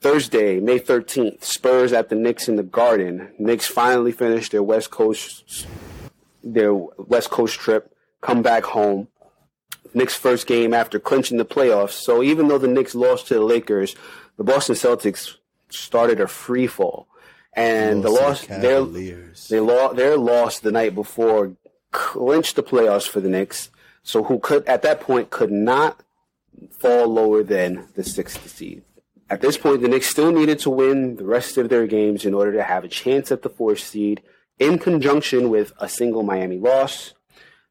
[0.00, 3.32] Thursday, May 13th, Spurs at the Knicks in the Garden.
[3.38, 5.66] Knicks finally finished their West Coast
[6.42, 7.91] their West Coast trip,
[8.22, 9.08] come back home.
[9.94, 11.90] Knicks' first game after clinching the playoffs.
[11.90, 13.94] So even though the Knicks lost to the Lakers,
[14.38, 15.36] the Boston Celtics
[15.68, 17.08] started a free fall.
[17.54, 21.52] And the Lost loss their they lost their loss the night before
[21.90, 23.70] clinched the playoffs for the Knicks.
[24.02, 26.02] So who could at that point could not
[26.70, 28.82] fall lower than the sixth seed.
[29.28, 32.34] At this point, the Knicks still needed to win the rest of their games in
[32.34, 34.22] order to have a chance at the fourth seed,
[34.58, 37.14] in conjunction with a single Miami loss.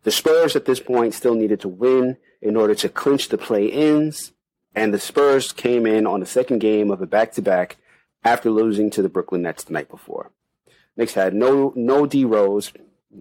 [0.04, 4.32] The Spurs at this point still needed to win in order to clinch the play-ins,
[4.74, 7.78] and the Spurs came in on the second game of a back-to-back
[8.24, 10.32] after losing to the Brooklyn Nets the night before.
[10.98, 12.74] Knicks had no no D Rose.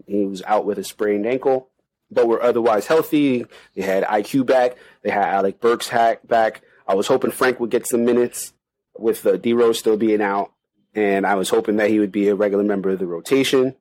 [0.07, 1.69] He was out with a sprained ankle,
[2.11, 3.47] but were otherwise healthy.
[3.75, 4.77] They had IQ back.
[5.03, 6.63] They had Alec Burks hack back.
[6.87, 8.53] I was hoping Frank would get some minutes
[8.99, 10.53] with uh, D Rose still being out,
[10.95, 13.77] and I was hoping that he would be a regular member of the rotation.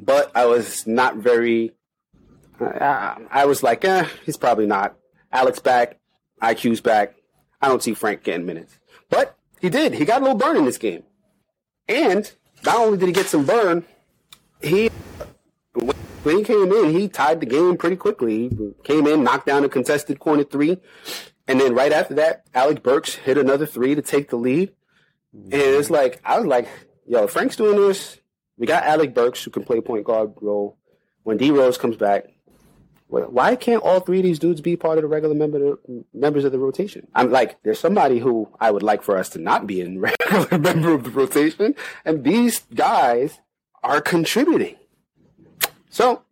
[0.00, 1.72] But I was not very.
[2.62, 4.96] Uh, I was like, eh, he's probably not.
[5.32, 5.98] Alex back,
[6.40, 7.14] IQ's back.
[7.60, 9.94] I don't see Frank getting minutes, but he did.
[9.94, 11.04] He got a little burn in this game,
[11.88, 12.30] and
[12.64, 13.84] not only did he get some burn,
[14.60, 14.90] he
[16.22, 18.48] when he came in, he tied the game pretty quickly.
[18.48, 20.78] He came in, knocked down a contested corner three,
[21.48, 24.72] and then right after that, Alec Burks hit another three to take the lead.
[25.32, 26.68] And it's like I was like,
[27.06, 28.18] "Yo, Frank's doing this.
[28.56, 30.78] We got Alec Burks who can play point guard role.
[31.22, 32.26] When D Rose comes back,
[33.12, 35.78] why can't all three of these dudes be part of the regular member
[36.14, 37.06] members of the rotation?
[37.14, 40.58] I'm like, there's somebody who I would like for us to not be in regular
[40.58, 43.40] member of the rotation, and these guys
[43.82, 44.76] are contributing.
[45.90, 46.22] So,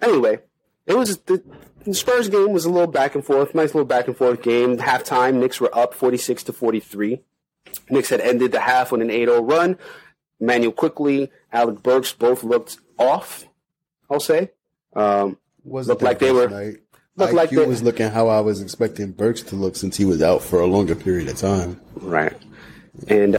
[0.00, 0.38] anyway,
[0.86, 1.42] it was the,
[1.84, 4.78] the Spurs game was a little back and forth, nice little back and forth game.
[4.78, 7.20] Halftime, Knicks were up 46 to 43.
[7.90, 9.76] Knicks had ended the half on an 8-0 run.
[10.38, 13.48] Manuel Quickley, Alec Burks both looked off.
[14.08, 14.52] I'll say.
[14.94, 15.38] Um,
[15.68, 16.76] Wasn't Looked like they were- Night.
[17.16, 20.04] looked IQ like they- was looking how I was expecting Burks to look since he
[20.04, 21.80] was out for a longer period of time.
[21.96, 22.36] Right.
[23.08, 23.38] And uh,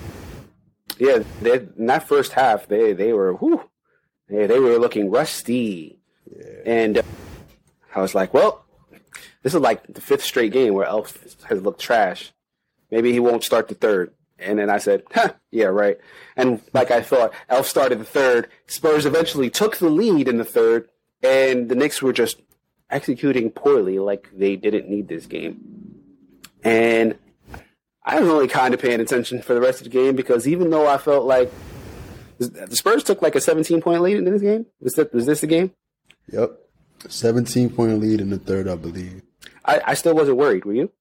[0.98, 3.62] yeah, they, in that first half, they they were whew,
[4.30, 6.00] they, they were looking rusty.
[6.30, 6.46] yeah.
[6.66, 7.02] And uh,
[7.96, 8.66] I was like, well,
[9.44, 12.32] this is like the fifth straight game where Elf has looked trash.
[12.92, 14.14] Maybe he won't start the third.
[14.38, 15.98] And then I said, huh, yeah, right.
[16.38, 18.48] And like I thought, Elf started the third.
[18.68, 20.88] Spurs eventually took the lead in the third,
[21.24, 22.42] and the Knicks were just
[22.90, 26.00] executing poorly, like they didn't need this game.
[26.64, 27.18] And
[28.04, 30.70] I was only kind of paying attention for the rest of the game because even
[30.70, 31.52] though I felt like
[32.38, 35.42] the Spurs took like a 17 point lead in this game, was, that, was this
[35.42, 35.72] the game?
[36.32, 36.58] Yep.
[37.08, 39.22] 17 point lead in the third, I believe.
[39.66, 40.66] I, I still wasn't worried.
[40.66, 40.92] Were you?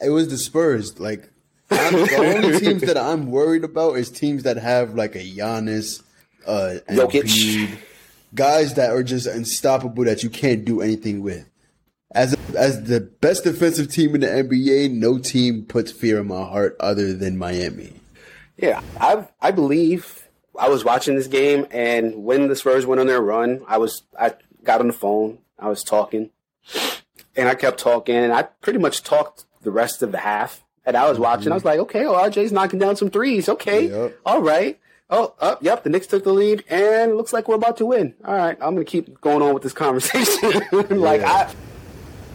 [0.00, 1.00] It was the Spurs.
[1.00, 1.30] Like,
[1.70, 6.02] I'm, the only teams that I'm worried about is teams that have like a Giannis,
[6.46, 7.24] uh, Jokic.
[7.24, 7.78] Embiid,
[8.34, 11.48] guys that are just unstoppable that you can't do anything with.
[12.14, 16.44] As as the best defensive team in the NBA, no team puts fear in my
[16.44, 17.94] heart other than Miami.
[18.56, 23.06] Yeah, I I believe I was watching this game, and when the Spurs went on
[23.06, 26.30] their run, I was I got on the phone, I was talking,
[27.34, 30.62] and I kept talking, and I pretty much talked the rest of the half.
[30.84, 31.68] And I was watching, I was mm-hmm.
[31.68, 33.48] like, okay, well, RJ's knocking down some threes.
[33.48, 34.18] Okay, Yep.
[34.26, 34.80] all right.
[35.10, 35.82] Oh, up, yep.
[35.84, 38.14] The Knicks took the lead, and looks like we're about to win.
[38.24, 40.62] All right, I'm gonna keep going on with this conversation.
[40.90, 41.32] like Yeah.
[41.48, 41.54] I,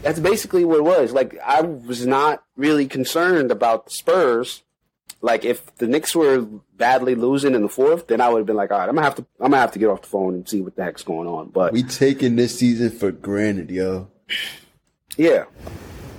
[0.04, 1.12] that's basically what it was.
[1.12, 4.62] Like I was not really concerned about the Spurs.
[5.22, 6.42] Like if the Knicks were
[6.76, 9.06] badly losing in the fourth, then I would have been like, all right, I'm gonna
[9.08, 11.02] have to, I'm gonna have to get off the phone and see what the heck's
[11.02, 11.50] going on.
[11.50, 14.10] But We taking this season for granted, yo.
[15.18, 15.46] yeah,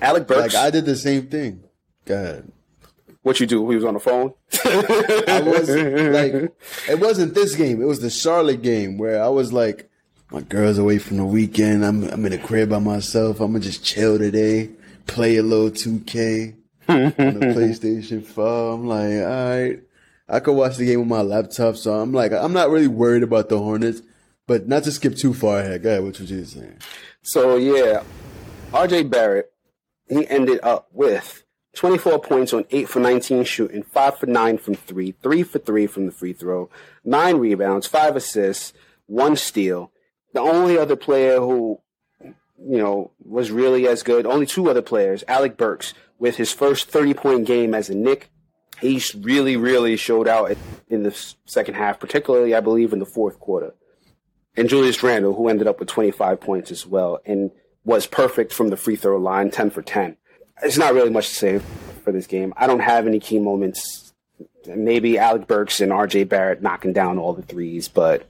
[0.03, 1.63] Alec Burks, Like I did the same thing.
[2.05, 2.51] God.
[3.29, 3.69] What you do?
[3.69, 4.33] He was on the phone.
[4.65, 6.33] I was like,
[6.89, 7.83] it wasn't this game.
[7.83, 9.91] It was the Charlotte game where I was like,
[10.33, 11.85] my girl's away from the weekend.
[11.85, 13.41] I'm I'm in the crib by myself.
[13.41, 14.71] I'm gonna just chill today,
[15.07, 16.55] play a little 2K
[16.89, 18.47] on the PlayStation 5.
[18.47, 19.81] I'm like, all right,
[20.27, 21.77] I could watch the game on my laptop.
[21.77, 24.01] So I'm like, I'm not really worried about the Hornets,
[24.47, 25.83] but not to skip too far ahead.
[25.83, 26.79] Go ahead, what was you saying?
[27.23, 28.05] So yeah,
[28.73, 29.53] RJ Barrett,
[30.09, 31.45] he ended up with
[31.79, 35.87] 24 points on 8 for 19 shooting, 5 for 9 from 3, 3 for 3
[35.87, 36.69] from the free throw,
[37.05, 38.73] 9 rebounds, 5 assists,
[39.07, 39.93] 1 steal.
[40.35, 41.81] The only other player who,
[42.21, 46.89] you know, was really as good, only two other players, Alec Burks, with his first
[46.89, 48.31] 30 point game as a Knick.
[48.81, 50.57] He really, really showed out
[50.89, 53.75] in the second half, particularly, I believe, in the fourth quarter
[54.59, 57.53] and Julius Randle, who ended up with 25 points as well, and
[57.85, 60.17] was perfect from the free throw line, 10 for 10.
[60.63, 61.59] It's not really much to say
[62.05, 62.53] for this game.
[62.57, 64.13] I don't have any key moments.
[64.67, 68.27] Maybe Alec Burks and RJ Barrett knocking down all the threes, but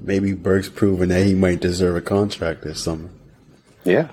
[0.00, 3.10] Maybe Burks proving that he might deserve a contract this summer.
[3.84, 4.08] yeah.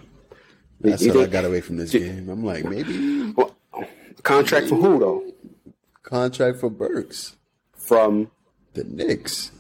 [0.82, 2.30] That's You what I got away from this game.
[2.30, 3.54] I'm like, maybe Well,
[4.24, 5.24] contract for who though?
[6.04, 7.36] contract for Burks,
[7.74, 8.32] From
[8.74, 9.52] the Knicks.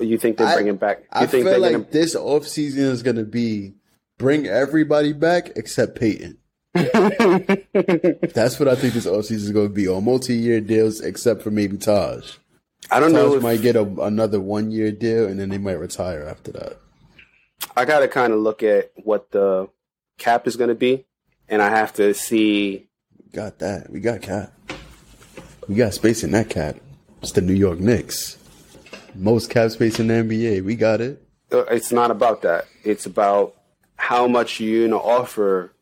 [0.00, 0.98] you think they're I- bringing back?
[1.00, 1.86] You I think feel like gonna?
[1.90, 3.74] this offseason is going to be
[4.18, 6.38] bring everybody back except Peyton.
[8.34, 11.50] That's what I think this offseason is going to be on multi-year deals, except for
[11.50, 12.32] maybe Taj.
[12.90, 15.78] I don't know Taj if might get a, another one-year deal, and then they might
[15.78, 16.78] retire after that.
[17.76, 19.68] I got to kind of look at what the
[20.18, 21.04] cap is going to be,
[21.48, 22.86] and I have to see.
[23.32, 23.90] Got that.
[23.90, 24.52] We got cap.
[25.68, 26.76] We got space in that cap.
[27.22, 28.36] It's the New York Knicks.
[29.14, 30.64] Most cap space in the NBA.
[30.64, 31.22] We got it.
[31.52, 32.66] uh, It's not about that.
[32.82, 33.54] It's about
[33.96, 35.72] how much you're going to offer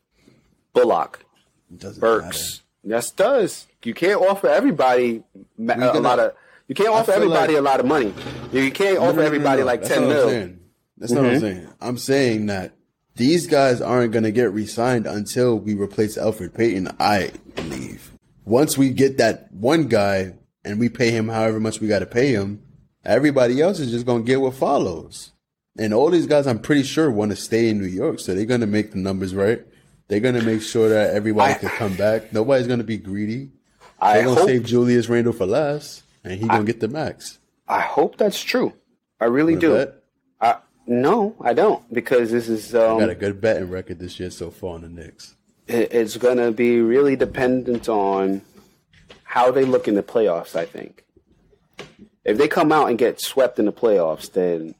[0.73, 1.25] Bullock,
[1.71, 2.61] It doesn't Burks.
[2.83, 3.67] Yes, it does.
[3.83, 5.23] You can't offer everybody
[5.57, 6.33] ma- a gonna- lot of.
[6.67, 8.13] You can't offer everybody like- a lot of money.
[8.51, 10.29] You can't No, offer no, no, everybody like That's ten not what I'm mil.
[10.29, 10.59] saying.
[10.97, 11.41] That's not what I'm mm-hmm.
[11.45, 11.67] saying.
[11.81, 12.71] I'm saying that
[13.15, 16.89] these guys aren't going to get re-signed until we replace Elfrid Payton.
[16.99, 18.11] I believe
[18.45, 20.33] once we get that one guy
[20.65, 22.61] and we pay him however much we got to pay him,
[23.05, 25.31] everybody else is just going to get what follows.
[25.77, 28.45] And all these guys, I'm pretty sure, want to stay in New York, so they're
[28.45, 29.65] going to make the numbers right.
[30.07, 32.33] They're going to make sure that everybody I- can come back.
[32.33, 33.51] Nobody's going to be greedy.
[33.99, 36.87] I They're going to save Julius Randle for last, and he's going to get the
[36.89, 37.39] max.
[37.67, 38.73] I hope that's true.
[39.21, 39.73] I really do.
[39.75, 40.03] Bet?
[40.41, 44.29] I, no, I don't because this is um, Got a good betting record this year
[44.29, 45.35] so far on the Knicks.
[45.67, 48.41] it- it's going to be really dependent on
[49.23, 50.55] how they look in the playoffs.
[50.55, 51.05] I think
[52.25, 54.75] if they come out and get swept in the playoffs, then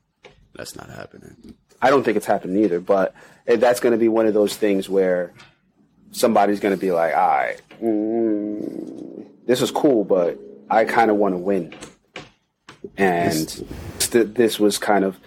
[0.55, 1.55] That's not happening.
[1.83, 2.79] I don't think it's happened either.
[2.79, 3.13] But
[3.45, 5.33] eh, that's going to be one of those things where
[6.11, 11.17] somebody's going to be like, "All right, mm, this is cool, but I kind of
[11.17, 11.75] want to win,"
[12.97, 13.63] and
[13.99, 15.19] th- this was kind of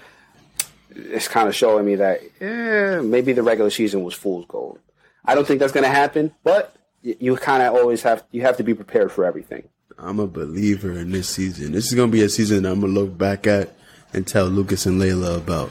[0.91, 4.79] it's kind of showing me that eh, maybe the regular season was fool's gold.
[5.25, 8.57] I don't think that's going to happen, but you kind of always have you have
[8.57, 9.69] to be prepared for everything.
[9.99, 11.73] I'm a believer in this season.
[11.73, 13.77] This is gonna be a season I'm gonna look back at
[14.13, 15.71] and tell Lucas and Layla about.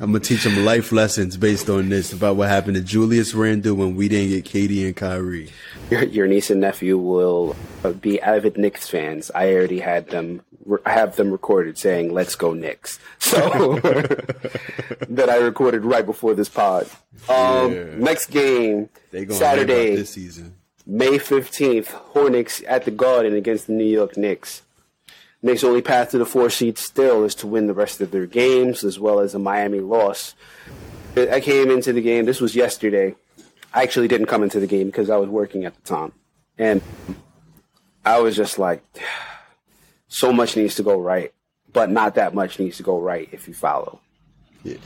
[0.00, 3.74] I'm gonna teach them life lessons based on this about what happened to Julius Randle
[3.74, 5.50] when we didn't get KD and Kyrie.
[5.90, 9.30] Your, your niece and nephew will uh, be avid Knicks fans.
[9.34, 10.42] I already had them.
[10.84, 13.78] I have them recorded saying "Let's go Knicks." So
[15.08, 16.88] that I recorded right before this pod.
[17.28, 17.84] Um, Yeah.
[17.96, 18.88] Next game
[19.30, 20.54] Saturday, this season.
[20.86, 21.90] May fifteenth.
[21.90, 24.62] Hornets at the Garden against the New York Knicks.
[25.40, 28.26] Knicks' only path to the four seed still is to win the rest of their
[28.26, 30.34] games, as well as a Miami loss.
[31.16, 32.24] I came into the game.
[32.24, 33.14] This was yesterday.
[33.72, 36.12] I actually didn't come into the game because I was working at the time,
[36.56, 36.82] and
[38.04, 38.82] I was just like,
[40.08, 41.32] so much needs to go right,
[41.72, 44.00] but not that much needs to go right if you follow.
[44.64, 44.76] Yeah.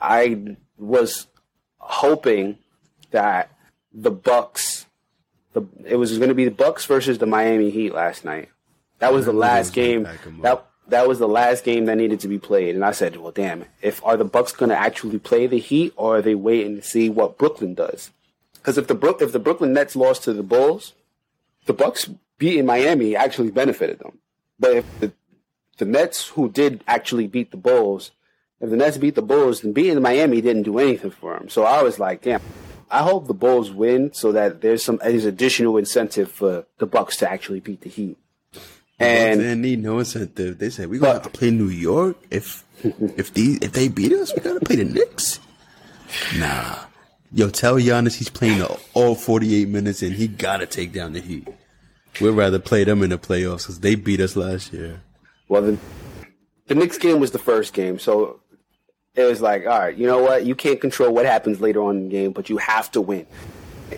[0.00, 1.26] I was
[1.78, 2.58] hoping
[3.10, 3.50] that
[3.92, 4.86] the Bucks,
[5.52, 8.48] the it was going to be the Bucks versus the Miami Heat last night.
[9.00, 10.06] That was the last game.
[10.42, 13.32] That that was the last game that needed to be played, and I said, "Well,
[13.32, 16.76] damn, if are the Bucks going to actually play the Heat, or are they waiting
[16.76, 18.10] to see what Brooklyn does?"
[18.54, 20.92] Because if the Brook if the Brooklyn Nets lost to the Bulls,
[21.66, 24.18] the Bucks beating Miami actually benefited them.
[24.58, 25.12] But if the
[25.78, 28.10] the Nets, who did actually beat the Bulls,
[28.60, 31.48] if the Nets beat the Bulls, then beating Miami didn't do anything for them.
[31.48, 32.42] So I was like, damn.
[32.92, 37.16] I hope the Bulls win so that there's some there's additional incentive for the Bucks
[37.18, 38.18] to actually beat the Heat.
[39.00, 40.58] They And didn't need no incentive.
[40.58, 42.16] They said we gonna But- play New York.
[42.30, 42.64] If
[43.16, 45.40] if these if they beat us, we gotta play the Knicks.
[46.38, 46.76] Nah.
[47.32, 51.20] Yo, tell Giannis he's playing the, all 48 minutes and he gotta take down the
[51.20, 51.46] Heat.
[52.20, 55.00] We'd rather play them in the playoffs because they beat us last year.
[55.48, 55.78] well, the
[56.66, 58.40] the Knicks game was the first game, so
[59.16, 60.44] it was like, all right, you know what?
[60.46, 63.26] You can't control what happens later on in the game, but you have to win.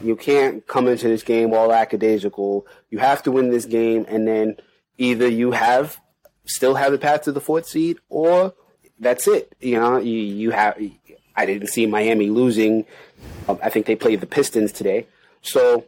[0.02, 2.66] You can't come into this game all lackadaisical.
[2.90, 4.56] You have to win this game, and then
[4.98, 6.00] either you have
[6.44, 8.54] still have the path to the fourth seed, or
[8.98, 9.54] that's it.
[9.60, 10.80] You know, you you have.
[11.34, 12.84] I didn't see Miami losing.
[13.48, 15.06] Um, I think they played the Pistons today,
[15.40, 15.84] so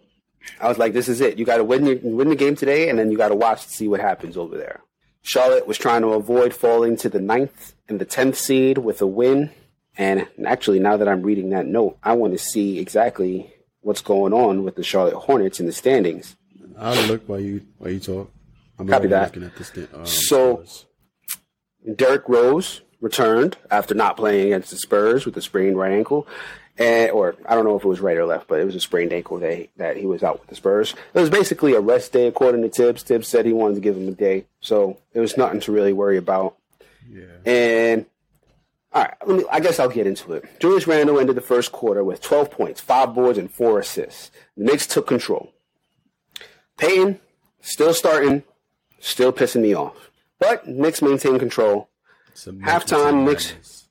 [0.60, 1.38] I was like, this is it.
[1.38, 3.70] You got to win win the game today, and then you got to watch to
[3.70, 4.80] see what happens over there.
[5.22, 9.06] Charlotte was trying to avoid falling to the ninth and the tenth seed with a
[9.06, 9.50] win.
[9.96, 14.32] And actually, now that I'm reading that note, I want to see exactly what's going
[14.32, 16.36] on with the Charlotte Hornets in the standings.
[16.76, 18.33] I'll look while you while you talk.
[18.78, 19.26] I'm Copy that.
[19.26, 19.88] looking at this thing.
[19.94, 20.64] Um, So-.
[21.96, 26.26] Derrick Rose returned after not playing against the Spurs with a sprained right ankle.
[26.78, 28.80] and or I don't know if it was right or left, but it was a
[28.80, 30.94] sprained ankle that he, that he was out with the Spurs.
[31.12, 33.02] It was basically a rest day, according to Thibs.
[33.02, 35.92] Thibs said he wanted to give him a day, so it was nothing to really
[35.92, 36.56] worry about.
[37.08, 37.24] Yeah.
[37.44, 38.06] And
[38.92, 40.44] all right, let me, I guess I'll get into it.
[40.58, 44.30] Julius Randle ended the first quarter with 12 points, five boards, and four assists.
[44.56, 45.52] The Knicks took control.
[46.78, 47.20] Payton
[47.60, 48.42] still starting,
[49.04, 51.88] still pissing me off, but Knicks maintain control.
[52.34, 53.88] Halftime, method Knicks-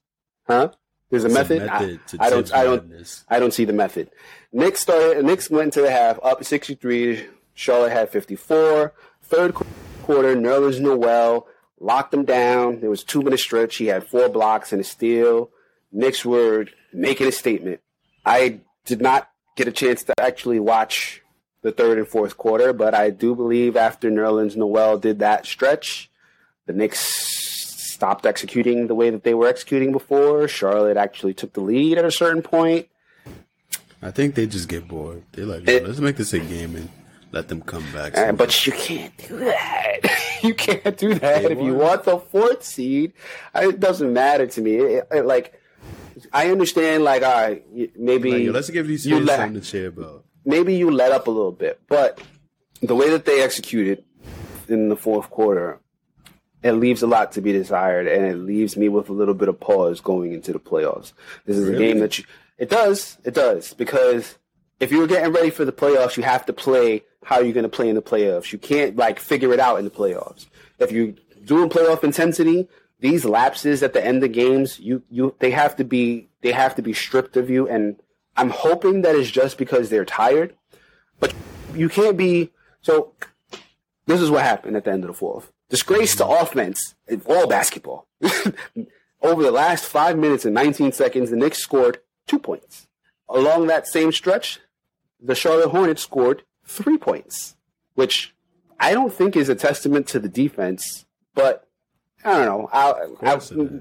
[0.47, 0.69] Huh?
[1.09, 1.65] There's a It's a method.
[1.65, 2.53] method I, I don't.
[2.53, 2.89] I don't.
[2.89, 3.23] madness.
[3.29, 4.09] I don't see the method.
[4.51, 5.23] Knicks started.
[5.23, 7.27] Knicks went to the half up 63.
[7.53, 8.93] Charlotte had 54.
[9.21, 9.65] Third qu-
[10.01, 11.47] quarter, Nerlens Noel
[11.79, 12.79] locked them down.
[12.81, 13.75] There was two minute stretch.
[13.75, 15.51] He had four blocks and a steal.
[15.91, 17.79] Knicks were making a statement.
[18.25, 21.21] I did not get a chance to actually watch
[21.63, 26.11] the third and fourth quarter, but I do believe after Nerlens Noel did that stretch,
[26.67, 30.47] the Knicks stopped executing the way that they were executing before.
[30.47, 32.87] Charlotte actually took the lead at a certain point.
[34.01, 35.23] I think they just get bored.
[35.31, 36.89] They're like, It- let's make this a game and
[37.31, 38.17] let them come back.
[38.17, 39.99] Uh, but you can't do that.
[40.43, 43.13] you can't do that They if you want the fourth seed.
[43.55, 44.75] It doesn't matter to me.
[44.75, 45.59] It- it- like,
[46.33, 47.03] I understand.
[47.05, 47.63] Like, all right,
[47.97, 50.25] maybe Like, let's give these you let- something to cheer about.
[50.45, 52.21] Maybe you let up a little bit, but
[52.81, 54.03] the way that they executed
[54.67, 55.79] in the fourth quarter,
[56.61, 59.49] it leaves a lot to be desired, and it leaves me with a little bit
[59.49, 61.13] of pause going into the playoffs.
[61.45, 62.25] This is a game that you,
[62.57, 64.37] it does, it does, because
[64.79, 67.69] if you're getting ready for the playoffs, you have to play how you're going to
[67.69, 68.51] play in the playoffs.
[68.51, 70.45] You can't like figure it out in the playoffs.
[70.79, 71.13] If you're
[71.45, 72.67] doing playoff intensity,
[72.99, 76.75] these lapses at the end of games, you you they have to be they have
[76.75, 77.67] to be stripped of you.
[77.67, 77.97] And
[78.35, 80.55] I'm hoping that it's just because they're tired,
[81.19, 81.33] but
[81.73, 82.51] you can't be.
[82.81, 83.13] So
[84.05, 85.51] this is what happened at the end of the fourth.
[85.69, 88.07] Disgrace to offense in all basketball.
[89.21, 92.87] Over the last five minutes and 19 seconds, the Knicks scored two points.
[93.29, 94.59] Along that same stretch,
[95.21, 97.55] the Charlotte Hornets scored three points,
[97.95, 98.35] which
[98.79, 101.67] I don't think is a testament to the defense, but
[102.25, 102.69] I don't know.
[102.71, 103.17] I'll,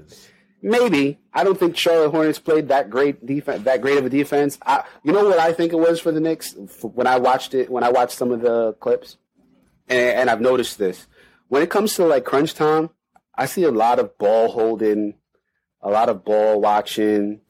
[0.01, 0.32] Of
[0.71, 1.01] course I'll- it is.
[1.01, 4.57] maybe I don't think Charlotte Hornets played that great defense, that great of a defense.
[4.65, 7.69] I, you know what I think it was for the Knicks when I watched it,
[7.69, 9.17] when I watched some of the clips,
[9.89, 11.07] and, and I've noticed this
[11.49, 12.89] when it comes to like crunch time,
[13.35, 15.15] I see a lot of ball holding,
[15.81, 17.41] a lot of ball watching,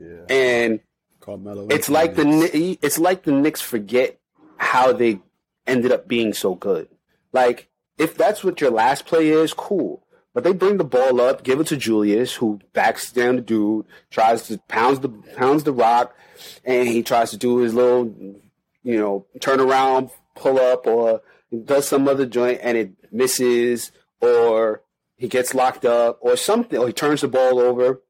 [0.00, 0.24] Yeah.
[0.28, 0.80] and
[1.20, 4.18] Carmelo it's like the is- it's like the Knicks forget
[4.56, 5.20] how they
[5.66, 6.88] ended up being so good.
[7.32, 10.04] Like if that's what your last play is, cool.
[10.34, 13.86] But they bring the ball up, give it to Julius, who backs down the dude,
[14.10, 16.16] tries to pounds the pounds the rock,
[16.64, 18.06] and he tries to do his little,
[18.82, 21.20] you know, turn around, pull up, or
[21.64, 24.82] does some other joint, and it misses, or
[25.16, 28.00] he gets locked up, or something, or he turns the ball over.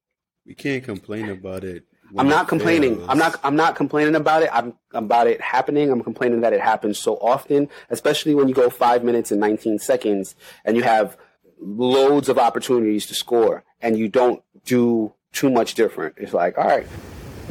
[0.46, 1.84] We can't complain about it.
[2.16, 2.96] I'm it not complaining.
[2.96, 3.08] fails.
[3.08, 3.40] I'm not.
[3.42, 4.50] I'm not complaining about it.
[4.52, 5.90] I'm about it happening.
[5.90, 9.78] I'm complaining that it happens so often, especially when you go five minutes and 19
[9.78, 11.16] seconds and you have
[11.62, 16.14] loads of opportunities to score and you don't do too much different.
[16.18, 16.86] It's like, all right,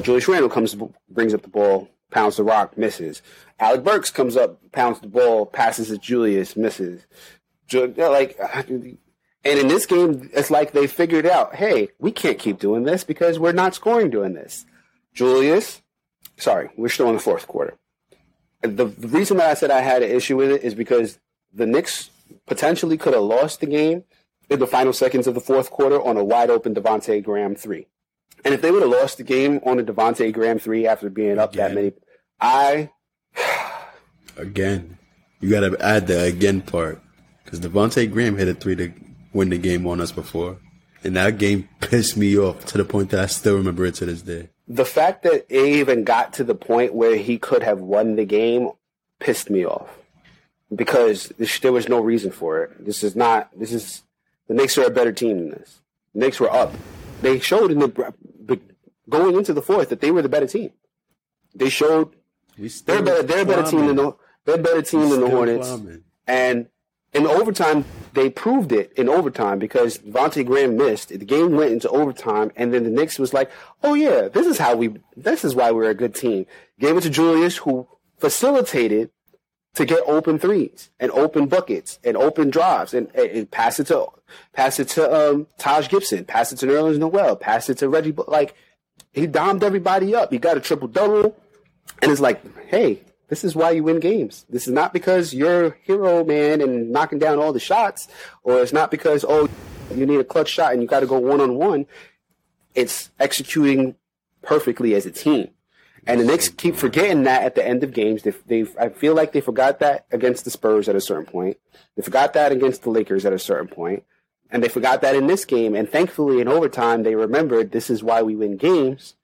[0.01, 0.75] Julius Randle comes,
[1.09, 3.21] brings up the ball, pounds the rock, misses.
[3.59, 7.05] Alec Burks comes up, pounds the ball, passes to Julius, misses.
[7.73, 8.37] Like,
[8.69, 8.97] and
[9.43, 13.39] in this game, it's like they figured out, hey, we can't keep doing this because
[13.39, 14.65] we're not scoring doing this.
[15.13, 15.81] Julius,
[16.37, 17.77] sorry, we're still in the fourth quarter.
[18.61, 21.19] The, reason that I said I had an issue with it is because
[21.51, 22.11] the Knicks
[22.47, 24.03] potentially could have lost the game
[24.49, 27.87] in the final seconds of the fourth quarter on a wide open Devonte Graham three.
[28.43, 31.39] And if they would have lost the game on a Devonte Graham three after being
[31.39, 31.93] up that many,
[32.39, 32.89] I
[34.37, 34.97] Again,
[35.39, 37.01] you got to add the again part
[37.43, 38.91] because Devonte Graham hit a three to
[39.33, 40.57] win the game on us before,
[41.03, 44.05] and that game pissed me off to the point that I still remember it to
[44.05, 44.49] this day.
[44.67, 48.25] the fact that it even got to the point where he could have won the
[48.25, 48.69] game
[49.19, 49.89] pissed me off
[50.73, 52.85] because this, there was no reason for it.
[52.85, 53.49] This is not.
[53.57, 54.03] This is
[54.47, 55.81] the Knicks are a better team than this.
[56.13, 56.73] The Knicks were up.
[57.21, 58.11] They showed in the
[59.09, 60.71] going into the fourth that they were the better team.
[61.53, 62.15] They showed
[62.85, 63.23] they're better.
[63.23, 64.15] They're a better team than the
[64.45, 65.69] they're better team than the Hornets.
[66.25, 66.67] And
[67.13, 71.09] in overtime, they proved it in overtime because Vontae Graham missed.
[71.09, 73.51] The game went into overtime, and then the Knicks was like,
[73.83, 74.95] "Oh yeah, this is how we.
[75.15, 76.45] This is why we're a good team."
[76.79, 79.11] Gave it to Julius, who facilitated
[79.73, 84.05] to get open threes and open buckets and open drives and, and, pass it to
[84.53, 88.13] pass it to um, Taj Gibson, pass it to Nerlens Noel, pass it to Reggie.
[88.27, 88.53] Like
[89.11, 90.31] he domed everybody up.
[90.31, 91.37] He got a triple double,
[92.01, 94.45] and it's like, hey, this is why you win games.
[94.49, 98.09] This is not because you're hero man and knocking down all the shots,
[98.43, 99.49] or it's not because oh
[99.95, 101.85] you need a clutch shot and you got to go one on one.
[102.75, 103.95] It's executing
[104.41, 105.49] perfectly as a team.
[106.07, 108.23] And the Knicks keep forgetting that at the end of games.
[108.23, 111.57] They, they, I feel like they forgot that against the Spurs at a certain point.
[111.95, 114.03] They forgot that against the Lakers at a certain point,
[114.49, 115.75] and they forgot that in this game.
[115.75, 119.15] And thankfully, in overtime, they remembered this is why we win games,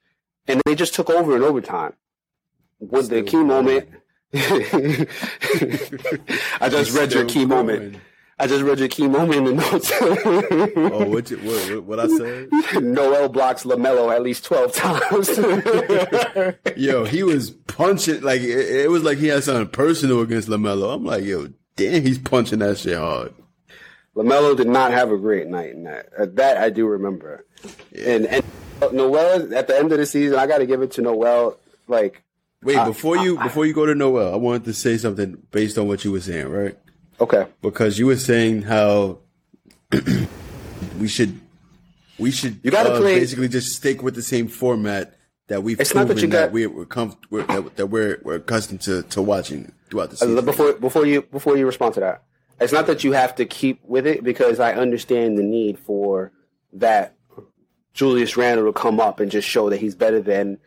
[0.48, 1.94] and they just took over in overtime.
[2.80, 3.90] Was the key moment?
[4.34, 5.08] I
[6.70, 7.98] just read your key moment.
[8.40, 9.92] I just read your key moment in the notes.
[10.78, 12.84] Oh, what, you, what, what, what I said?
[12.84, 15.30] Noel blocks LaMelo at least twelve times.
[16.78, 20.94] Yo, he was punching like it, it was like he had something personal against LaMelo.
[20.94, 23.34] I'm like, yo, damn, he's punching that shit hard.
[24.16, 26.10] LaMelo did not have a great night in that.
[26.18, 27.46] Uh, that I do remember.
[27.96, 28.44] And and
[28.92, 31.58] Noel at the end of the season, I got to give it to Noel.
[31.88, 32.24] Like,
[32.64, 35.88] Wait, before you before you go to Noel, I wanted to say something based on
[35.88, 36.78] what you were saying, right?
[37.20, 39.20] Okay, Because you were saying how
[41.00, 41.40] we should
[42.20, 45.14] we should You gotta uh, play- basically just stick with the same format
[45.48, 48.36] that we've It's proven that that, got- we're, we're, comf- we're that, that we're we're
[48.36, 50.46] accustomed to, to watching throughout the Uh, season.
[50.46, 52.24] before before you before you respond to that,
[52.60, 56.32] it's not that you have to keep with it because I understand the need for
[56.74, 57.16] that
[57.94, 60.58] Julius Randle to come up and just show that he's better than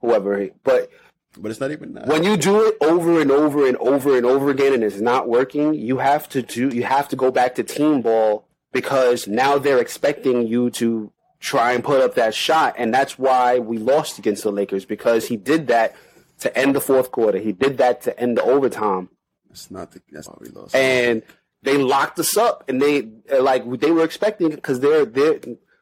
[0.00, 0.38] whoever.
[0.40, 0.90] he- But
[1.38, 2.06] but it's not even that.
[2.06, 5.28] when you do it over and over and over and over again and it's not
[5.28, 9.58] working, you have to do you have to go back to team ball because now
[9.58, 14.18] they're expecting you to try and put up that shot and that's why we lost
[14.18, 15.94] against the Lakers because he did that
[16.40, 17.38] to end the fourth quarter.
[17.38, 19.08] He did that to end the overtime
[19.50, 20.74] It's not the, that's why we lost.
[20.74, 21.22] and
[21.62, 23.08] they locked us up and they
[23.38, 25.38] like they were expecting because they're they're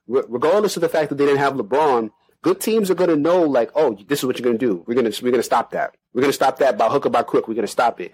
[0.07, 2.11] regardless of the fact that they didn't have LeBron,
[2.43, 4.84] good teams are going to know like, oh, this is what you're going to do.
[4.86, 5.97] We're going to we're going to stop that.
[6.12, 7.49] We're going to stop that by hook or by crook.
[7.49, 8.12] We're going to stop it.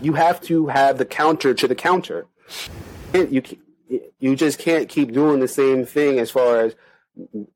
[0.00, 2.26] You have to have the counter to the counter.
[3.12, 3.42] You
[4.18, 6.74] you just can't keep doing the same thing as far as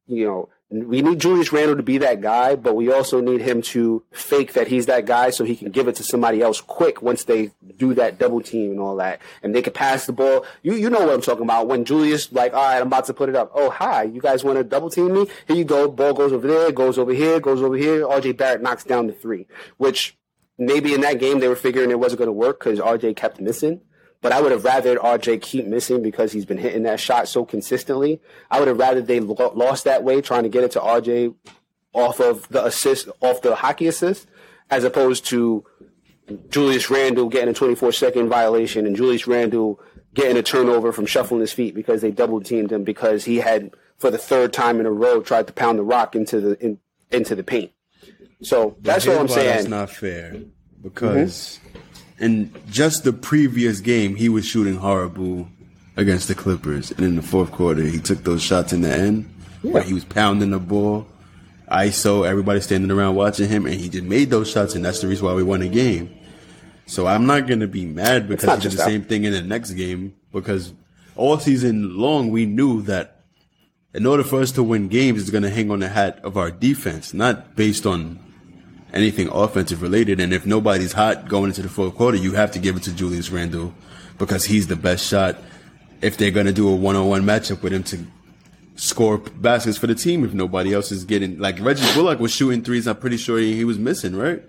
[0.06, 0.48] you know.
[0.70, 4.52] We need Julius Randle to be that guy, but we also need him to fake
[4.52, 7.52] that he's that guy so he can give it to somebody else quick once they
[7.78, 9.20] do that double team and all that.
[9.42, 10.44] And they can pass the ball.
[10.62, 11.68] You you know what I'm talking about.
[11.68, 13.50] When Julius like, all right, I'm about to put it up.
[13.54, 15.26] Oh, hi, you guys want to double team me?
[15.46, 15.88] Here you go.
[15.88, 18.02] Ball goes over there, goes over here, goes over here.
[18.02, 19.46] RJ Barrett knocks down the three,
[19.78, 20.18] which
[20.58, 23.40] maybe in that game they were figuring it wasn't going to work because RJ kept
[23.40, 23.80] missing.
[24.20, 27.44] But I would have rather RJ keep missing because he's been hitting that shot so
[27.44, 28.20] consistently.
[28.50, 31.34] I would have rather they lo- lost that way trying to get it to RJ
[31.92, 34.26] off of the assist, off the hockey assist,
[34.70, 35.64] as opposed to
[36.50, 39.80] Julius Randle getting a 24 second violation and Julius Randle
[40.14, 43.70] getting a turnover from shuffling his feet because they double teamed him because he had,
[43.96, 46.78] for the third time in a row, tried to pound the rock into the in,
[47.10, 47.72] into the paint.
[48.42, 49.56] So that's what I'm saying.
[49.56, 50.42] That's not fair
[50.82, 51.87] because mm-hmm.
[52.18, 55.48] In just the previous game, he was shooting horrible
[55.96, 59.28] against the Clippers, and in the fourth quarter, he took those shots in the end
[59.62, 61.06] where he was pounding the ball.
[61.70, 65.08] ISO, everybody standing around watching him, and he just made those shots, and that's the
[65.08, 66.14] reason why we won the game.
[66.86, 69.72] So I'm not gonna be mad because he did the same thing in the next
[69.72, 70.72] game because
[71.16, 73.18] all season long we knew that
[73.94, 76.36] in order for us to win games, it's going to hang on the hat of
[76.36, 78.18] our defense, not based on
[78.92, 80.20] anything offensive related.
[80.20, 82.92] And if nobody's hot going into the fourth quarter, you have to give it to
[82.92, 83.74] Julius Randle
[84.18, 85.36] because he's the best shot.
[86.00, 88.06] If they're going to do a one-on-one matchup with him to
[88.76, 92.62] score baskets for the team, if nobody else is getting like Reggie Bullock was shooting
[92.62, 94.42] threes, I'm pretty sure he, he was missing, right?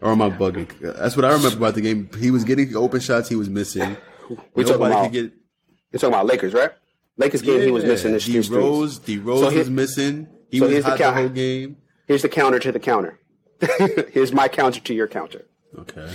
[0.00, 0.70] Or am I bugging?
[0.80, 2.10] That's what I remember about the game.
[2.18, 3.96] He was getting open shots, he was missing.
[4.54, 5.32] We talking about- get
[5.90, 6.70] You're talking about Lakers, right?
[7.16, 8.38] Lakers game, he was missing the D.
[8.48, 10.28] Rose, D Rose So was missing.
[10.48, 11.76] He so was here's the hot the, whole game.
[12.06, 13.18] Here's the counter to the counter.
[14.12, 15.46] Here's my counter to your counter.
[15.78, 16.10] Okay.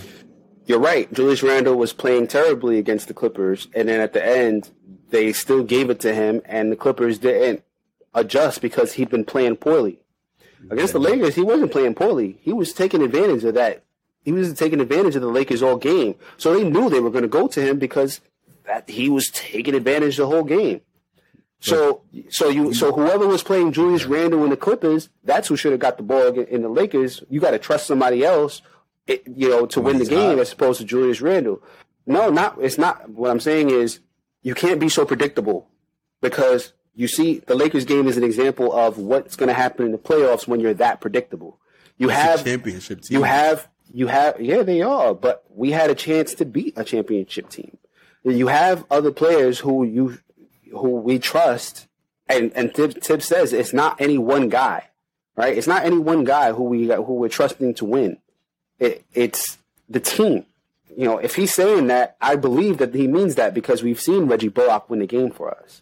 [0.65, 1.11] You're right.
[1.13, 4.71] Julius Randle was playing terribly against the Clippers, and then at the end,
[5.09, 7.63] they still gave it to him, and the Clippers didn't
[8.13, 9.99] adjust because he'd been playing poorly.
[10.71, 12.39] Against the Lakers, he wasn't playing poorly.
[12.41, 13.83] He was taking advantage of that.
[14.23, 16.15] He was taking advantage of the Lakers all game.
[16.37, 18.21] So they knew they were going to go to him because
[18.65, 20.81] that he was taking advantage the whole game.
[21.65, 25.71] So, so you, so whoever was playing Julius Randle in the Clippers, that's who should
[25.71, 27.23] have got the ball in the Lakers.
[27.29, 28.61] You got to trust somebody else,
[29.07, 31.61] you know, to win the game as opposed to Julius Randle.
[32.05, 32.57] No, not.
[32.61, 33.09] It's not.
[33.09, 33.99] What I'm saying is,
[34.43, 35.67] you can't be so predictable
[36.21, 39.91] because you see the Lakers game is an example of what's going to happen in
[39.91, 41.59] the playoffs when you're that predictable.
[41.97, 43.17] You It's a have championship team.
[43.17, 46.83] you have you have yeah they are, but we had a chance to beat a
[46.83, 47.77] championship team.
[48.23, 50.17] You have other players who you
[50.71, 51.87] who we trust,
[52.27, 54.89] and and Tib says it's not any one guy,
[55.35, 55.57] right?
[55.57, 58.17] It's not any one guy who we who we're trusting to win.
[58.79, 59.57] It, it's
[59.89, 60.45] the team.
[60.97, 64.25] You know, if he's saying that, I believe that he means that because we've seen
[64.27, 65.81] Reggie Bullock win the game for us.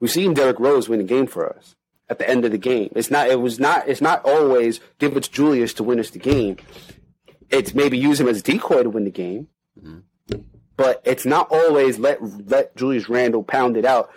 [0.00, 1.74] We've seen Derrick Rose win the game for us.
[2.12, 2.92] at the end of the game.
[2.94, 3.28] It's not.
[3.28, 3.88] It was not.
[3.88, 6.58] It's not always give it to Julius to win us the game.
[7.50, 10.00] It's maybe use him as a decoy to win the game, mm-hmm.
[10.76, 14.10] But it's not always let let Julius Randle pound it out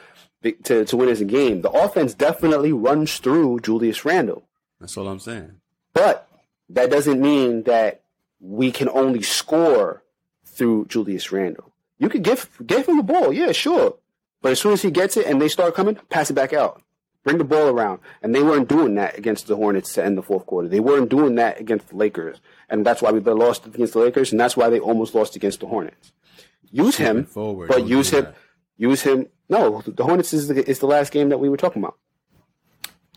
[0.64, 1.62] to to win us a game.
[1.62, 4.47] The offense definitely runs through Julius Randle.
[4.80, 5.53] That's all I'm saying.
[5.93, 6.28] But
[6.70, 8.01] that doesn't mean that
[8.39, 10.03] we can only score
[10.45, 11.72] through Julius Randle.
[11.97, 13.97] You could give give him the ball, yeah, sure.
[14.41, 16.82] But as soon as he gets it and they start coming, pass it back out.
[17.24, 17.99] Bring the ball around.
[18.22, 20.68] And they weren't doing that against the Hornets to end the fourth quarter.
[20.68, 22.39] They weren't doing that against the Lakers.
[22.70, 25.62] And that's why we lost against the Lakers, and that's why they almost lost against
[25.62, 26.14] the Hornets.
[26.76, 28.26] Use him, forward, but don't use him.
[28.26, 28.36] that.
[28.78, 29.28] Use him.
[29.47, 31.97] No, the Hornets is the, is the last game that we were talking about.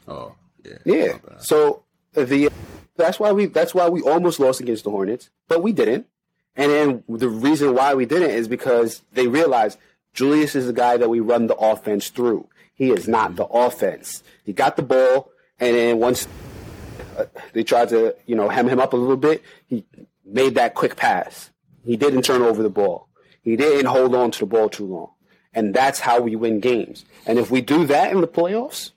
[0.06, 0.34] Oh,
[0.64, 0.78] yeah.
[0.84, 1.18] Yeah.
[1.38, 1.82] So
[2.12, 2.50] the
[2.96, 6.06] that's why we that's why we almost lost against the Hornets, but we didn't.
[6.54, 9.78] And then the reason why we didn't is because they realized
[10.14, 12.48] Julius is the guy that we run the offense through.
[12.74, 14.22] He is not the offense.
[14.44, 16.28] He got the ball, and then once
[17.16, 19.84] uh, they tried to you know hem him up a little bit, he
[20.24, 21.50] made that quick pass.
[21.84, 23.07] He didn't turn over the ball.
[23.48, 25.10] He didn't hold on to the ball too long.
[25.54, 27.06] And that's how we win games.
[27.24, 28.90] And if we do that in the playoffs,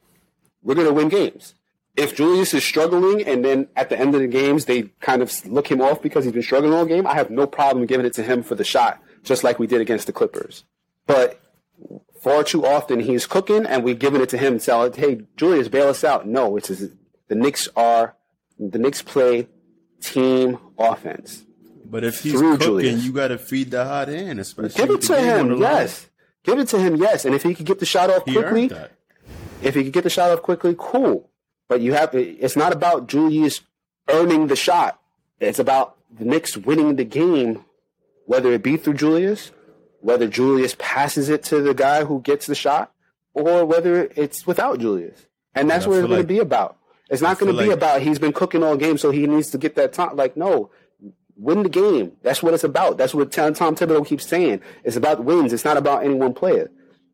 [0.62, 1.56] we're going to win games.
[1.96, 5.32] If Julius is struggling and then at the end of the games they kind of
[5.46, 8.12] look him off because he's been struggling all game, I have no problem giving it
[8.16, 10.66] to him for the shot, just like we did against the Clippers.
[11.08, 11.42] But
[12.22, 15.70] far too often he's cooking and we're giving it to him and telling, hey, Julius,
[15.70, 16.28] bail us out.
[16.28, 18.18] No, it's the Knicks are,
[18.60, 19.48] the Knicks play
[20.02, 21.46] team offense.
[21.92, 23.04] But if he's cooking, Julius.
[23.04, 26.08] you got to feed the hot hand, especially Give it to him, yes.
[26.44, 27.26] Give it to him, yes.
[27.26, 28.72] And if he could get the shot off He quickly,
[29.62, 31.30] if he could get the shot off quickly, cool.
[31.68, 33.62] But you have it's not about Julius
[34.10, 35.02] earning the shot.
[35.42, 37.66] It's about the Knicks winning the game,
[38.26, 39.52] whether it be through Julius,
[40.00, 42.94] whether Julius passes it to the guy who gets the shot,
[43.34, 45.26] or whether it's without Julius.
[45.54, 46.78] And that's what it's feel going to be about.
[47.10, 49.50] It's not going to be like- about he's been cooking all game, so he needs
[49.52, 50.16] to get that time.
[50.16, 50.72] Like, no,
[51.42, 52.12] win the game.
[52.22, 52.98] That's what it's about.
[52.98, 54.62] That's what Tom Tom Thibodeau keeps saying.
[54.84, 55.52] It's about wins.
[55.54, 56.70] It's not about any one player.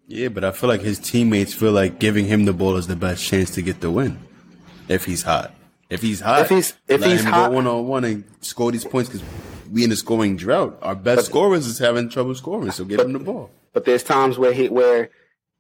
[0.07, 2.95] Yeah, but I feel like his teammates feel like giving him the ball is the
[2.95, 4.19] best chance to get the win.
[4.87, 5.53] If he's hot,
[5.89, 9.09] if he's hot, If he's- if he's hot- one on one and score these points
[9.09, 9.25] because
[9.71, 10.77] we in a scoring drought.
[10.81, 13.49] Our best scorers is having trouble scoring, so give him the ball.
[13.73, 15.09] But there's times where he where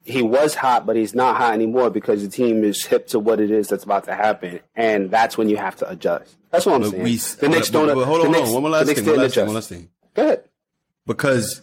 [0.07, 3.39] he was hot, but he's not hot anymore because the team is hip to what
[3.39, 6.35] it is that's about to happen, and that's when you have to adjust.
[6.51, 7.03] That's what I'm But saying.
[7.03, 7.87] we, the Knicks don't.
[7.87, 8.63] but hold on, hold Knicks, on.
[8.63, 9.05] One last thing.
[9.05, 9.45] One last thing.
[9.45, 9.89] One last thing.
[10.13, 10.43] Go ahead.
[11.05, 11.61] Because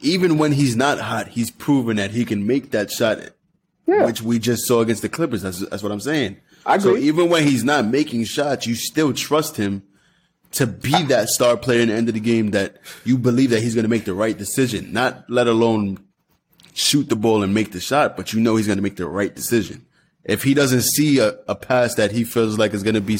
[0.00, 3.18] even when he's not hot, he's proven that he can make that shot,
[3.86, 4.04] Yeah.
[4.06, 5.42] which we just saw against the Clippers.
[5.42, 6.38] That's, that's what I'm saying.
[6.66, 6.92] I agree.
[6.92, 9.82] So even when he's not making shots, you still trust him
[10.52, 13.60] to be that star player in the end of the game that you believe that
[13.62, 15.98] he's going to make the right decision, not let alone
[16.74, 19.06] shoot the ball and make the shot, but you know he's going to make the
[19.06, 19.86] right decision.
[20.24, 23.18] If he doesn't see a, a pass that he feels like is going to be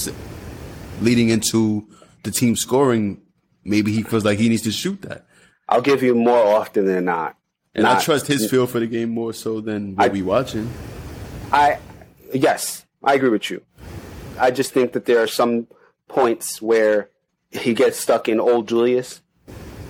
[1.01, 1.89] leading into
[2.25, 3.23] the team scoring,
[3.65, 5.25] maybe he feels like he needs to shoot that.
[5.69, 7.37] I'll give you more often than not.
[7.75, 10.71] And I trust his feel for the game more so than what I- we watching.
[11.53, 11.79] I
[12.33, 13.63] yes, I agree with you.
[14.39, 15.69] I just think that there are some
[16.09, 17.11] points where
[17.51, 19.21] he gets stuck in old Julius,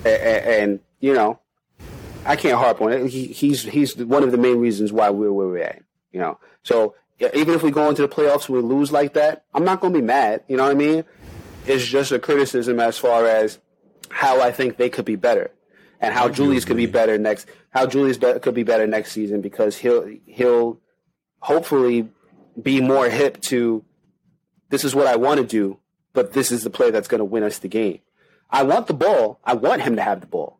[0.05, 1.39] and, and you know,
[2.25, 3.11] I can't harp on it.
[3.11, 5.83] He, he's he's one of the main reasons why we're where we're at.
[6.13, 9.45] You know, so even if we go into the playoffs and we lose like that,
[9.53, 10.43] I'm not going to be mad.
[10.49, 11.05] You know what I mean?
[11.67, 13.59] It's just a criticism as far as
[14.11, 15.51] how I think they could be better,
[16.01, 17.47] and how Julius could be better next.
[17.71, 20.81] How Julius be- could be better next season because he'll he'll
[21.41, 22.09] hopefully
[22.61, 23.85] be more hip to
[24.71, 25.79] this is what I want to do,
[26.13, 28.01] but this is the play that's going to win us the game.
[28.51, 29.41] I want the ball.
[29.45, 30.59] I want him to have the ball.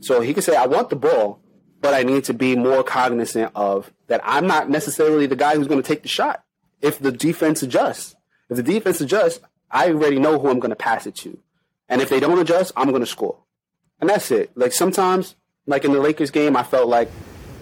[0.00, 1.40] So he can say, I want the ball,
[1.80, 5.68] but I need to be more cognizant of that I'm not necessarily the guy who's
[5.68, 6.42] going to take the shot.
[6.80, 8.16] If the defense adjusts,
[8.48, 9.40] if the defense adjusts,
[9.70, 11.38] I already know who I'm going to pass it to.
[11.88, 13.38] And if they don't adjust, I'm going to score.
[14.00, 14.50] And that's it.
[14.56, 15.36] Like sometimes,
[15.66, 17.10] like in the Lakers game, I felt like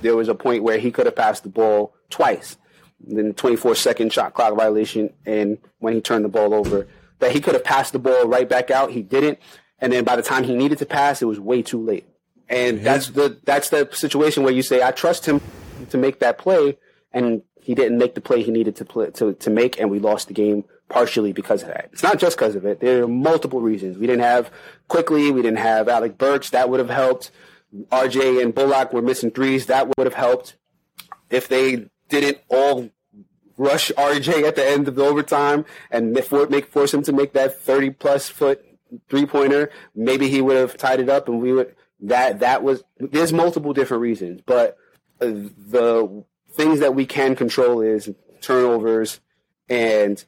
[0.03, 2.57] there was a point where he could have passed the ball twice.
[3.01, 6.89] Then 24 second shot clock violation, and when he turned the ball over,
[7.21, 8.91] that he could have passed the ball right back out.
[8.91, 9.39] He didn't,
[9.79, 12.07] and then by the time he needed to pass, it was way too late.
[12.49, 15.41] And that's the that's the situation where you say, I trust him
[15.91, 16.79] to make that play,
[17.13, 19.99] and he didn't make the play he needed to play to, to make, and we
[19.99, 21.91] lost the game partially because of that.
[21.93, 22.81] It's not just because of it.
[22.81, 23.99] There are multiple reasons.
[23.99, 24.51] We didn't have
[24.89, 25.31] Quickley.
[25.31, 26.51] We didn't have Alec Burks.
[26.51, 27.31] That would have helped.
[27.91, 29.67] RJ and Bullock were missing threes.
[29.67, 30.57] That would have helped.
[31.29, 32.89] If they didn't all
[33.59, 37.13] rush RJ at the end of the overtime and make, for, make force him to
[37.13, 38.65] make that thirty plus foot
[39.11, 41.75] three pointer, maybe he would have tied it up, and we would.
[42.01, 42.83] That that was.
[42.99, 44.77] There's multiple different reasons, but
[45.21, 49.21] uh, the things that we can control is turnovers,
[49.69, 50.25] and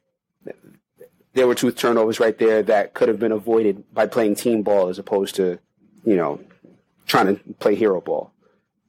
[1.34, 4.88] there were two turnovers right there that could have been avoided by playing team ball
[4.88, 5.58] as opposed to,
[6.04, 6.40] you know,
[7.06, 8.32] trying to play hero ball.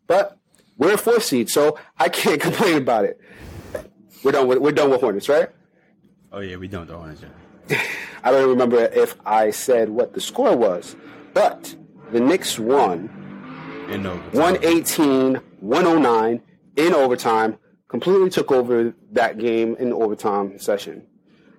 [0.07, 0.37] But
[0.77, 3.19] we're a fourth seed, so I can't complain about it.
[4.23, 5.49] We're done with we're done with Hornets, right?
[6.31, 6.87] Oh yeah, we don't.
[6.87, 7.79] Don't want to.
[8.23, 10.95] I don't remember if I said what the score was,
[11.33, 11.75] but
[12.11, 13.09] the Knicks won
[13.89, 14.15] And no.
[14.31, 16.41] 118 109
[16.75, 17.57] in overtime.
[17.87, 21.05] Completely took over that game in the overtime session.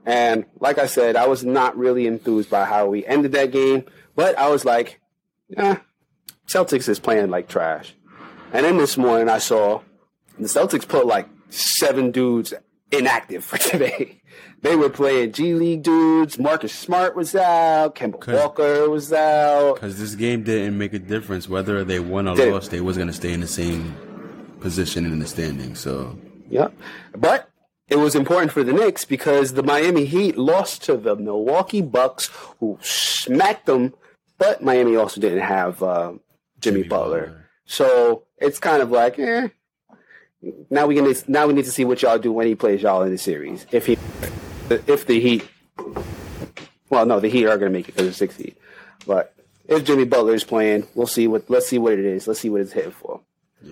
[0.06, 3.84] And like I said, I was not really enthused by how we ended that game,
[4.16, 5.00] but I was like,
[5.48, 5.78] yeah,
[6.46, 7.94] Celtics is playing like trash.
[8.52, 9.82] And then this morning I saw
[10.38, 12.54] the Celtics put like seven dudes
[12.90, 14.21] inactive for today.
[14.62, 16.38] They were playing G League dudes.
[16.38, 17.96] Marcus Smart was out.
[17.96, 19.74] Kemba Walker was out.
[19.74, 22.70] Because this game didn't make a difference whether they won or lost.
[22.70, 23.94] They was gonna stay in the same
[24.60, 25.74] position in the standing.
[25.74, 26.16] So
[26.48, 26.68] Yeah.
[27.16, 27.50] But
[27.88, 32.30] it was important for the Knicks because the Miami Heat lost to the Milwaukee Bucks,
[32.60, 33.92] who smacked them.
[34.38, 36.12] But Miami also didn't have uh,
[36.60, 37.20] Jimmy, Jimmy Butler.
[37.20, 37.48] Butler.
[37.64, 39.48] so it's kind of like, eh.
[40.70, 43.02] Now we can now we need to see what y'all do when he plays y'all
[43.02, 43.64] in the series.
[43.70, 43.96] If he,
[44.70, 45.48] if the Heat,
[46.88, 48.56] well, no, the Heat are going to make it because it's six Heat.
[49.06, 49.34] But
[49.66, 52.26] if Jimmy Butler is playing, we'll see what let's see what it is.
[52.26, 53.20] Let's see what it's hitting for.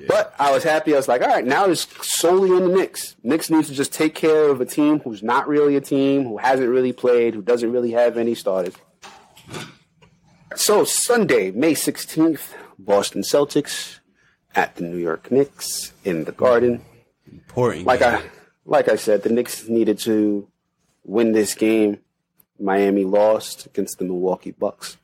[0.06, 0.94] But I was happy.
[0.94, 1.86] I was like, all right, now it's
[2.18, 3.16] solely on the Knicks.
[3.24, 6.38] Knicks needs to just take care of a team who's not really a team, who
[6.38, 8.74] hasn't really played, who doesn't really have any starters.
[10.54, 13.98] So Sunday, May sixteenth, Boston Celtics
[14.54, 16.84] at the New York Knicks in the Garden.
[17.30, 17.86] important.
[17.86, 18.02] Like.
[18.02, 18.22] I,
[18.66, 20.46] like I said, the Knicks needed to
[21.10, 21.98] win this game.
[22.58, 24.96] Miami lost against the Milwaukee Bucks.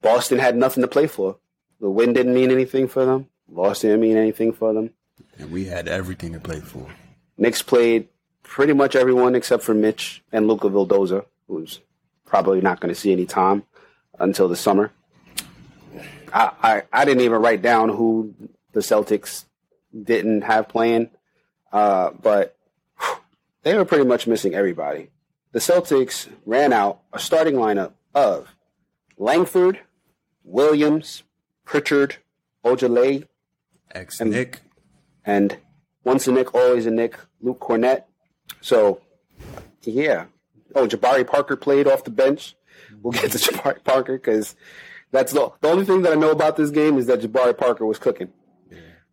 [0.00, 1.36] Boston had nothing to play for.
[1.80, 3.28] The win didn't mean anything for them.
[3.48, 4.90] Loss didn't mean anything for them.
[5.38, 6.86] and we had everything to play for.
[7.36, 8.08] Knicks played
[8.42, 11.80] pretty much everyone except for Mitch and Luca Vildoza, who's
[12.24, 13.64] probably not going to see any time
[14.18, 14.92] until the summer.
[16.32, 18.34] I, I, I didn't even write down who
[18.72, 19.44] the Celtics
[20.02, 21.10] didn't have playing,
[21.72, 22.56] uh, but
[23.62, 25.10] they were pretty much missing everybody.
[25.52, 28.48] The Celtics ran out a starting lineup of
[29.18, 29.80] Langford,
[30.44, 31.22] Williams,
[31.64, 32.16] Pritchard,
[32.64, 33.26] Ojeleye,
[33.92, 34.60] Ex Knick.
[35.24, 35.56] and
[36.04, 38.04] once a Knick, always a Knick, Luke Kornet.
[38.60, 39.00] So,
[39.82, 40.26] yeah.
[40.74, 42.56] Oh, Jabari Parker played off the bench.
[43.02, 44.56] We'll get to Jabari Parker because
[45.10, 47.84] that's the, the only thing that I know about this game is that Jabari Parker
[47.84, 48.32] was cooking.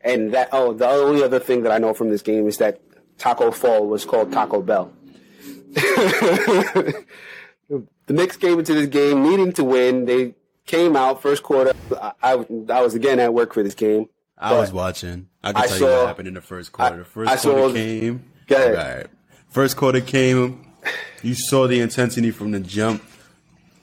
[0.02, 2.80] And that, oh, the only other thing that I know from this game is that
[3.20, 4.92] Tacko Fall was called Taco Bell.
[5.74, 7.04] the
[8.08, 10.06] Knicks came into this game needing to win.
[10.06, 10.34] They
[10.66, 11.74] came out first quarter.
[12.02, 12.34] I, I,
[12.70, 14.10] I was again at work for this game.
[14.38, 15.28] I was watching.
[15.44, 16.98] I can I tell you saw- what happened in the first quarter.
[16.98, 18.24] The first I saw- quarter came.
[18.48, 18.74] Go.
[18.74, 19.08] Right.
[19.50, 20.66] First quarter came.
[21.22, 23.04] You saw the intensity from the jump.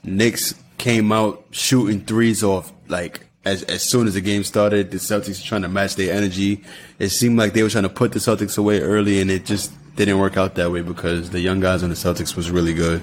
[0.02, 4.90] Knicks came out shooting threes off like as as soon as the game started.
[4.90, 6.62] The Celtics trying to match their energy.
[6.98, 9.72] It seemed like they were trying to put the Celtics away early, and it just
[9.94, 13.00] didn't work out that way because the young guys on the Celtics was really good.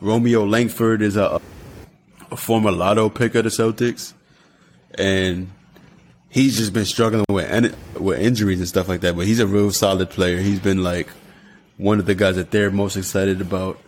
[0.00, 1.40] Romeo Langford is a,
[2.30, 4.14] a former lotto pick of the Celtics,
[4.94, 5.50] and
[6.30, 9.16] he's just been struggling with with injuries and stuff like that.
[9.16, 10.38] But he's a real solid player.
[10.38, 11.08] He's been like
[11.78, 13.78] one of the guys that they're most excited about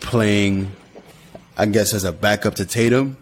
[0.00, 0.72] playing.
[1.58, 3.16] I guess as a backup to Tatum.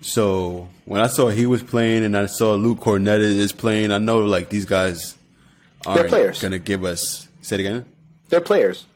[0.00, 3.98] So when I saw he was playing and I saw Luke Kornet is playing, I
[3.98, 5.16] know like these guys
[5.86, 7.28] aren't gonna give us.
[7.42, 7.84] Say it again.
[8.28, 8.86] They're players.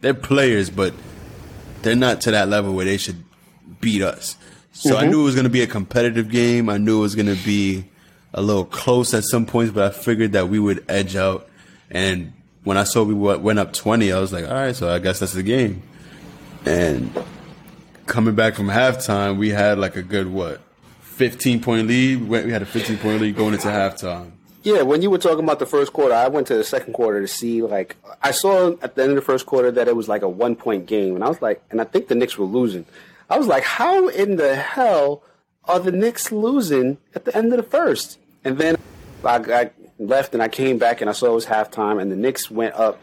[0.00, 0.94] They're players, but
[1.82, 3.24] they're not to that level where they should
[3.80, 4.36] beat us.
[4.72, 5.10] So I mm-hmm.
[5.10, 6.68] knew it was going to be a competitive game.
[6.68, 7.86] I knew it was going to be
[8.34, 11.48] a little close at some points, but I figured that we would edge out.
[11.90, 14.98] And when I saw we went up 20, I was like, all right, so I
[14.98, 15.82] guess that's the game.
[16.66, 17.10] And
[18.06, 20.60] coming back from halftime, we had like a good, what,
[21.00, 22.28] 15 point lead?
[22.28, 24.32] We had a 15 point lead going into halftime.
[24.62, 27.20] Yeah, when you were talking about the first quarter, I went to the second quarter
[27.20, 30.08] to see like I saw at the end of the first quarter that it was
[30.08, 32.46] like a one point game, and I was like, and I think the Knicks were
[32.46, 32.84] losing.
[33.30, 35.22] I was like, how in the hell
[35.66, 38.18] are the Knicks losing at the end of the first?
[38.44, 38.76] And then
[39.24, 42.16] I, I left and I came back and I saw it was halftime, and the
[42.16, 43.00] Knicks went up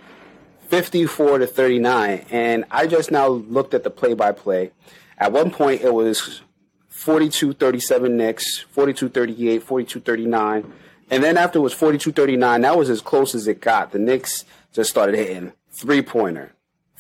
[0.68, 2.26] 54 to 39.
[2.32, 4.72] And I just now looked at the play by play.
[5.18, 6.42] At one point, it was
[6.90, 10.74] 42 37 Knicks, 42 38, 42 39.
[11.12, 13.92] And then after it was 42 39, that was as close as it got.
[13.92, 16.54] The Knicks just started hitting three pointer,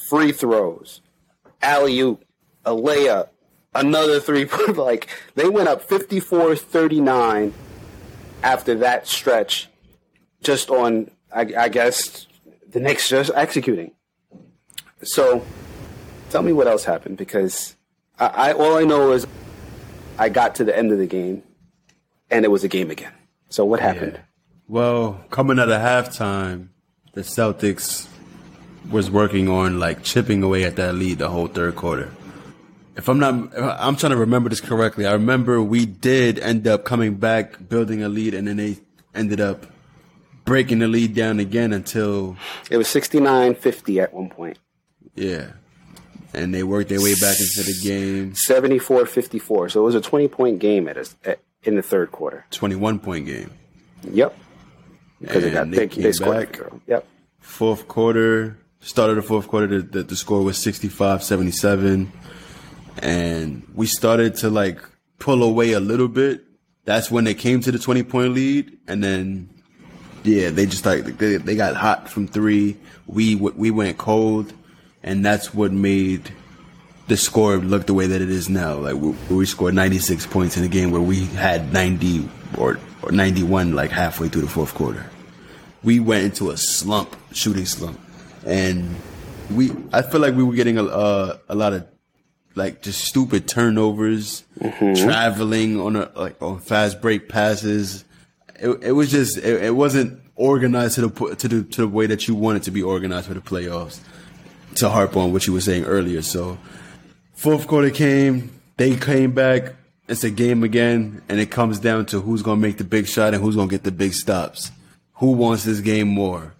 [0.09, 1.01] free throws,
[1.61, 2.23] alley oop,
[2.65, 3.29] a layup,
[3.73, 4.73] another three pointer.
[4.73, 7.53] Like they went up 54 39
[8.43, 9.69] after that stretch
[10.41, 12.27] just on, I, I guess,
[12.73, 13.91] the Knicks just executing.
[15.03, 15.45] So,
[16.29, 17.75] tell me what else happened because
[18.19, 19.25] I, I all I know is
[20.17, 21.43] I got to the end of the game,
[22.29, 23.13] and it was a game again.
[23.49, 24.19] So what happened?
[24.67, 26.69] Well, coming out of halftime,
[27.13, 28.07] the Celtics
[28.89, 32.11] was working on like chipping away at that lead the whole third quarter.
[32.95, 35.05] If I'm not, I'm trying to remember this correctly.
[35.05, 38.77] I remember we did end up coming back, building a lead, and then they
[39.13, 39.65] ended up
[40.45, 42.35] breaking the lead down again until
[42.69, 44.57] It was 69-50 at one point.
[45.15, 45.51] yeah,
[46.33, 48.33] and they worked their way back into the game.
[48.33, 49.71] 74-54.
[49.71, 52.45] So it was a 20-point game at, us at in the third quarter.
[52.51, 53.49] Twenty-one point game.
[54.11, 54.35] Yep.
[55.21, 56.51] Because they got And they they, they scored.
[56.51, 56.59] back.
[56.59, 56.81] a.
[56.87, 57.07] Yep.
[57.39, 62.11] fourth quarter, started the fourth quarter, the, the, the score was 65 77.
[63.01, 64.79] And we started to like
[65.19, 66.43] pull away a little bit.
[66.85, 68.77] That's when they came to the 20 point lead.
[68.87, 69.49] And then,
[70.23, 72.77] yeah, they just like, they, they got hot from three.
[73.07, 74.53] We, we went cold.
[75.03, 76.31] And that's what made
[77.07, 78.75] the score look the way that it is now.
[78.75, 83.11] Like we, we scored 96 points in a game where we had 90 or, or
[83.11, 85.09] 91 like halfway through the fourth quarter
[85.83, 87.99] we went into a slump, shooting slump,
[88.45, 88.95] and
[89.51, 89.71] we.
[89.91, 91.87] I feel like we were getting a uh, a lot of
[92.55, 94.43] like just stupid turnovers,
[94.95, 98.05] traveling on a like on fast break passes.
[98.63, 102.05] It, it was just it, it wasn't organized to the to the to the way
[102.07, 103.99] that you wanted to be organized for the playoffs.
[104.75, 106.57] To harp on what you were saying earlier, so
[107.33, 109.75] fourth quarter came, they came back.
[110.07, 113.33] It's a game again, and it comes down to who's gonna make the big shot
[113.33, 114.71] and who's gonna get the big stops.
[115.15, 116.53] Who wants this game more?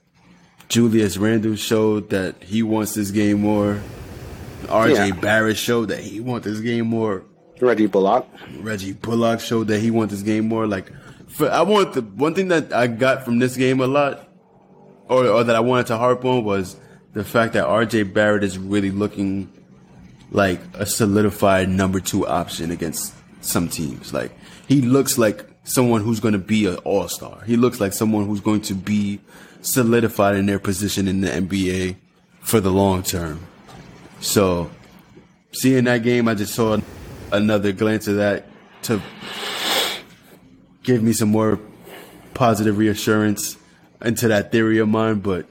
[0.70, 3.82] Julius Randle showed that he wants this game more.
[4.66, 5.16] RJ Yeah.
[5.16, 7.24] Barrett showed that he wants this game more.
[7.60, 8.28] Reggie Bullock.
[8.60, 10.68] Reggie Bullock showed that he wants this game more.
[10.68, 10.92] Like,
[11.34, 14.30] for, I want the one thing that I got from this game a lot,
[15.10, 16.78] or, or that I wanted to harp on was
[17.14, 19.52] the fact that RJ Barrett is really looking
[20.32, 24.14] like a solidified number two option against some teams.
[24.14, 24.32] Like,
[24.68, 27.42] he looks like someone who's going to be an all star.
[27.46, 29.20] He looks like someone who's going to be
[29.62, 31.96] solidified in their position in the NBA
[32.42, 33.40] for the long term.
[34.20, 34.70] So,
[35.52, 36.78] seeing that game, I just saw
[37.32, 38.46] another glance of that
[38.84, 39.02] to
[40.84, 41.60] give me some more
[42.34, 43.58] positive reassurance
[44.02, 45.20] into that theory of mine.
[45.20, 45.48] But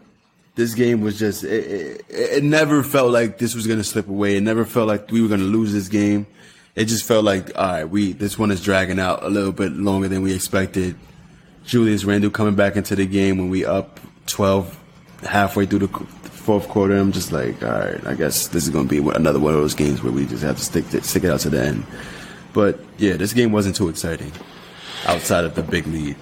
[0.54, 4.08] this game was just, it, it, it never felt like this was going to slip
[4.08, 4.36] away.
[4.36, 6.26] It never felt like we were going to lose this game.
[6.74, 9.72] It just felt like, all right, we, this one is dragging out a little bit
[9.72, 10.96] longer than we expected.
[11.64, 14.78] Julius Randle coming back into the game when we up 12
[15.22, 16.96] halfway through the fourth quarter.
[16.96, 19.60] I'm just like, all right, I guess this is going to be another one of
[19.60, 21.86] those games where we just have to stick it, stick it out to the end.
[22.52, 24.32] But yeah, this game wasn't too exciting
[25.06, 26.16] outside of the big lead.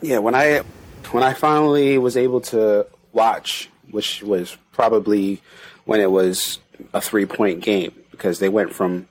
[0.00, 0.62] Yeah, when I
[1.10, 5.40] when I finally was able to watch, which was probably
[5.84, 6.58] when it was
[6.92, 9.08] a three point game, because they went from,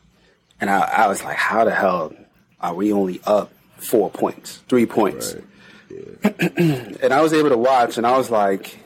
[0.61, 2.13] and I, I was like, how the hell
[2.61, 5.35] are we only up four points, three points?
[6.23, 8.77] and I was able to watch, and I was like,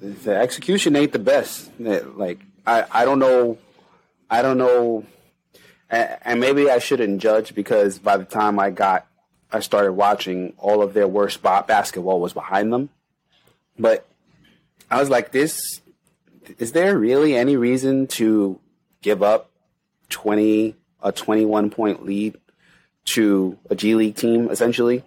[0.00, 1.70] the execution ain't the best.
[1.78, 3.58] Like I, I don't know,
[4.30, 5.04] I don't know,
[5.90, 9.06] and, and maybe I shouldn't judge because by the time I got,
[9.52, 12.90] I started watching, all of their worst ba- basketball was behind them.
[13.78, 14.06] But
[14.90, 15.80] I was like, this,
[16.58, 18.58] is there really any reason to
[19.02, 19.50] give up
[20.08, 22.36] twenty a twenty one point lead
[23.06, 25.02] to a G League team essentially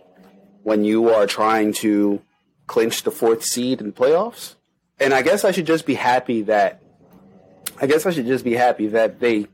[0.64, 2.22] when you are trying to
[2.68, 4.56] clinch the fourth seed in the playoffs?
[5.00, 6.82] And I guess I should just be happy that
[7.80, 9.48] I guess I should just be happy that they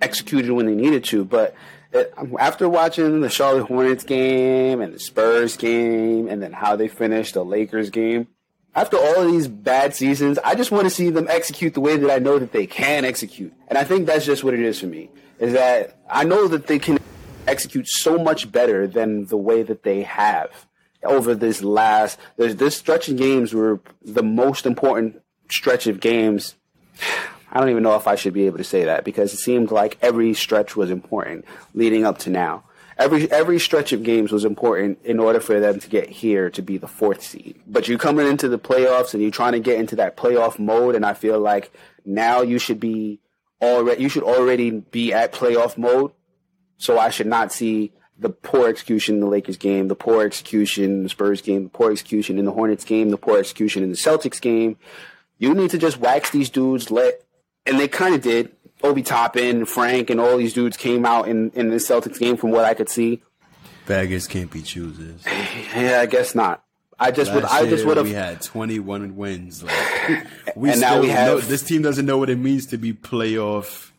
[0.00, 1.24] executed when they needed to.
[1.24, 1.54] But
[1.96, 6.88] Uh, after watching the Charlotte Hornets game and the Spurs game, and then how they
[6.88, 8.28] finished the Lakers game,
[8.74, 11.96] after all of these bad seasons, I just want to see them execute the way
[11.96, 13.52] that I know that they can execute.
[13.68, 15.10] And I think that's just what it is for me.
[15.38, 16.98] Is that I know that they can
[17.46, 20.66] execute so much better than the way that they have
[21.02, 22.18] over this last.
[22.36, 26.56] This stretch of games were the most important stretch of games
[27.56, 29.70] I don't even know if I should be able to say that because it seemed
[29.70, 32.64] like every stretch was important leading up to now.
[32.98, 36.60] Every every stretch of games was important in order for them to get here to
[36.60, 37.58] be the fourth seed.
[37.66, 40.96] But you're coming into the playoffs and you're trying to get into that playoff mode,
[40.96, 41.72] and I feel like
[42.04, 43.20] now you should be
[43.62, 46.12] already you should already be at playoff mode.
[46.76, 50.84] So I should not see the poor execution in the Lakers game, the poor execution
[50.84, 53.88] in the Spurs game, the poor execution in the Hornets game, the poor execution in
[53.88, 54.76] the Celtics game.
[55.38, 57.25] You need to just wax these dudes, let
[57.66, 58.52] and they kind of did.
[58.82, 62.50] Obi Toppin, Frank, and all these dudes came out in, in the Celtics game from
[62.50, 63.22] what I could see.
[63.86, 65.24] Beggars can't be choosers.
[65.74, 66.62] Yeah, I guess not.
[66.98, 67.44] I just would.
[67.44, 69.62] I just would We had 21 wins.
[69.62, 72.66] Like, we And now still we have- know, this team doesn't know what it means
[72.66, 73.90] to be playoff.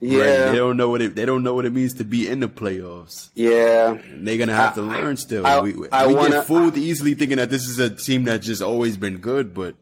[0.00, 0.50] Yeah, ready.
[0.52, 1.14] They don't know what it.
[1.14, 3.30] They don't know what it means to be in the playoffs.
[3.34, 3.92] yeah.
[3.92, 5.46] And they're gonna have to learn still.
[5.46, 8.46] I- we I we wanna- get fooled easily thinking that this is a team that's
[8.46, 9.74] just always been good, but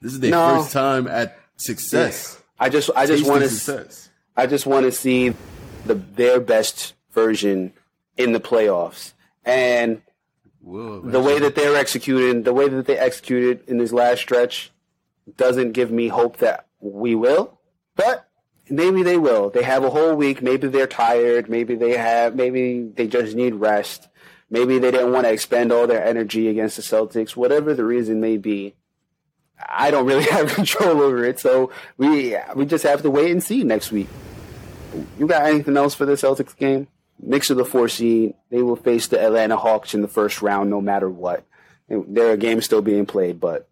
[0.00, 0.58] this is their No.
[0.60, 2.41] first time at success.
[2.62, 2.90] I just.
[2.94, 3.88] I just want to.
[4.36, 5.34] I just want to see
[5.84, 7.72] the their best version
[8.16, 10.00] in the playoffs, and
[10.60, 14.70] Whoa, the way that they're executing, the way that they executed in this last stretch,
[15.36, 17.58] doesn't give me hope that we will.
[17.96, 18.28] But
[18.70, 19.50] maybe they will.
[19.50, 20.40] They have a whole week.
[20.40, 21.50] Maybe they're tired.
[21.50, 22.36] Maybe they have.
[22.36, 24.08] Maybe they just need rest.
[24.50, 27.34] Maybe they didn't want to expend all their energy against the Celtics.
[27.34, 28.76] Whatever the reason may be,
[29.68, 31.38] I don't really have control over it.
[31.40, 34.08] So we we just have to wait and see next week.
[35.18, 36.88] You got anything else for the Celtics game?
[37.20, 38.34] Knicks are the four seed.
[38.50, 41.44] They will face the Atlanta Hawks in the first round, no matter what.
[41.88, 43.68] There are games still being played, but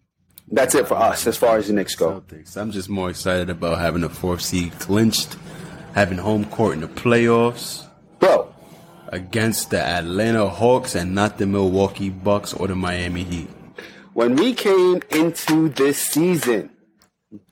[0.51, 2.21] that's it for us as far as the Knicks go.
[2.21, 2.57] Celtics.
[2.57, 5.37] I'm just more excited about having the fourth seed clinched,
[5.95, 7.87] having home court in the playoffs
[8.19, 8.53] Bro,
[9.09, 13.49] against the Atlanta Hawks and not the Milwaukee Bucks or the Miami Heat.
[14.13, 16.71] When we came into this season,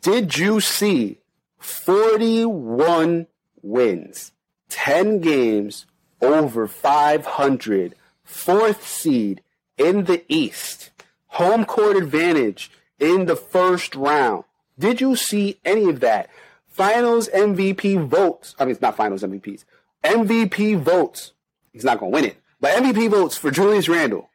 [0.03, 1.19] did you see
[1.59, 3.27] 41
[3.63, 4.33] wins,
[4.69, 5.87] 10 games
[6.21, 7.95] over 500,
[8.25, 9.41] fourth seed
[9.77, 10.91] in the East,
[11.29, 14.45] home court advantage in the first round?
[14.79, 16.29] Did you see any of that?
[16.67, 18.55] Finals MVP votes.
[18.59, 19.65] I mean, it's not finals MVPs.
[20.05, 21.33] MVP votes.
[21.73, 22.37] He's not going to win it.
[22.61, 24.28] But MVP votes for Julius Randle.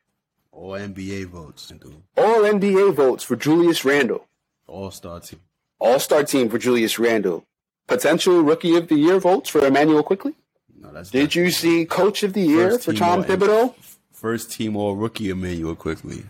[0.53, 2.03] All NBA votes, dude.
[2.15, 4.27] All NBA votes for Julius Randle.
[4.67, 5.39] All star team.
[5.79, 7.45] All star team for Julius Randle.
[7.87, 10.35] Potential rookie of the year votes for Immanuel Quickley.
[10.79, 13.73] No, that's Did you see coach of the year for Tom Thibodeau?
[14.11, 16.23] first team all rookie Immanuel Quickley?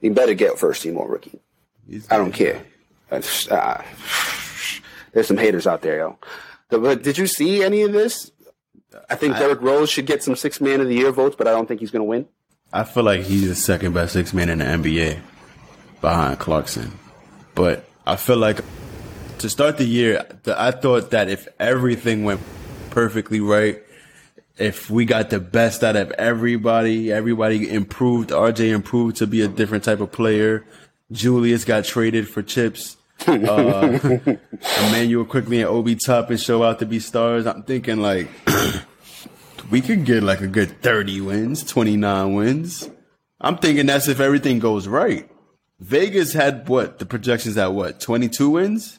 [0.00, 1.38] He better get first team all rookie.
[1.88, 2.62] He's I don't care.
[3.10, 3.82] Uh,
[5.12, 6.18] there's some haters out there, yo.
[6.68, 8.30] But did you see any of this?
[9.08, 11.52] I think Derrick Rose should get some six man of the year votes, but I
[11.52, 12.26] don't think he's going to win.
[12.72, 15.20] I feel like he's the second best six man in the NBA
[16.00, 16.98] behind Clarkson.
[17.54, 18.60] But I feel like
[19.38, 22.40] to start the year, I thought that if everything went
[22.90, 23.82] perfectly right,
[24.58, 29.48] if we got the best out of everybody, everybody improved, RJ improved to be a
[29.48, 30.64] different type of player,
[31.12, 32.96] Julius got traded for chips.
[33.26, 33.98] Uh,
[34.86, 37.46] Immanuel Quickley and Obi Toppin show out to be stars.
[37.46, 38.28] I'm thinking like
[39.70, 42.90] we could get like a good 30 wins, 29 wins.
[43.40, 45.28] I'm thinking that's if everything goes right.
[45.80, 46.98] Vegas had what?
[46.98, 48.00] The projections at what?
[48.00, 48.98] 22 wins?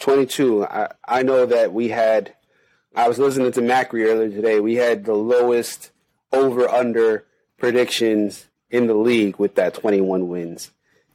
[0.00, 0.64] 22.
[0.64, 2.34] I, I know that we had,
[2.94, 4.60] I was listening to Macri earlier today.
[4.60, 5.90] We had the lowest
[6.32, 7.26] over under
[7.58, 10.70] predictions in the league with that 21 wins.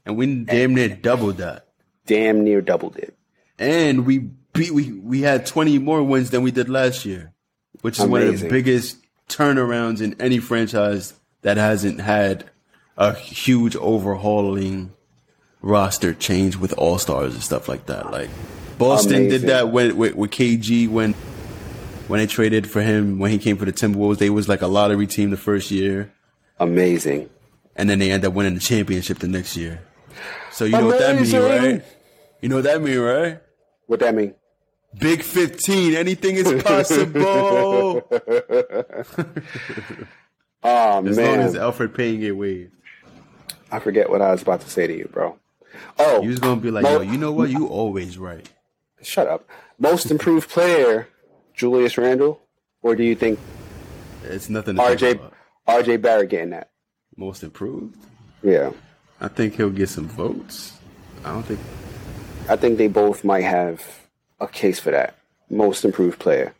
[0.05, 1.67] And we damn near doubled that.
[2.05, 3.17] Damn near doubled it.
[3.57, 4.19] And we
[4.53, 7.33] beat, we, we had 20 more wins than we did last year,
[7.81, 12.49] which is one of the biggest turnarounds in any franchise that hasn't had
[12.97, 14.91] a huge overhauling
[15.61, 18.11] roster change with all stars and stuff like that.
[18.11, 18.29] Like
[18.77, 19.29] Boston Amazing.
[19.29, 21.13] did that with, with, with KG when
[22.07, 24.17] when they traded for him when he came for the Timberwolves.
[24.17, 26.11] They was like a lottery team the first year,
[26.59, 27.29] Amazing.
[27.75, 29.81] and then they end up winning the championship the next year.
[30.51, 31.83] So you know what that means, right?
[32.41, 33.39] You know what that means, right?
[33.85, 34.33] What that mean?
[34.97, 38.07] Big 15, anything is possible.
[40.61, 42.73] Oh, as long as Elfrid Payton get waived.
[43.71, 45.37] I forget what I was about to say to you, bro.
[45.97, 47.49] Oh, You was gonna be like, Mo- yo, you know what?
[47.49, 48.45] You always right.
[49.01, 49.47] shut up.
[49.77, 51.07] Most improved player,
[51.53, 52.41] Julius Randle?
[52.81, 53.39] Or do you think
[54.25, 55.31] It's nothing to RJ.
[55.67, 56.71] RJ Barrett getting that?
[57.15, 57.95] Most improved.
[58.43, 58.71] Yeah.
[59.21, 60.77] I think he'll get some votes.
[61.23, 61.59] I don't think
[62.49, 63.81] I think they both might have
[64.39, 65.15] a case for that.
[65.49, 66.53] Most improved player.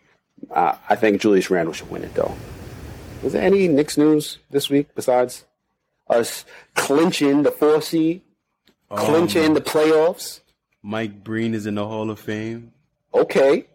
[0.52, 2.36] Uh, I think Julius Randle should win it, though.
[3.22, 5.46] Was there any Knicks news this week besides
[6.10, 8.22] us clinching the four seed,
[8.90, 10.40] clinching the playoffs?
[10.82, 12.72] Mike Breen is in the Hall of Fame.
[13.14, 13.66] Okay.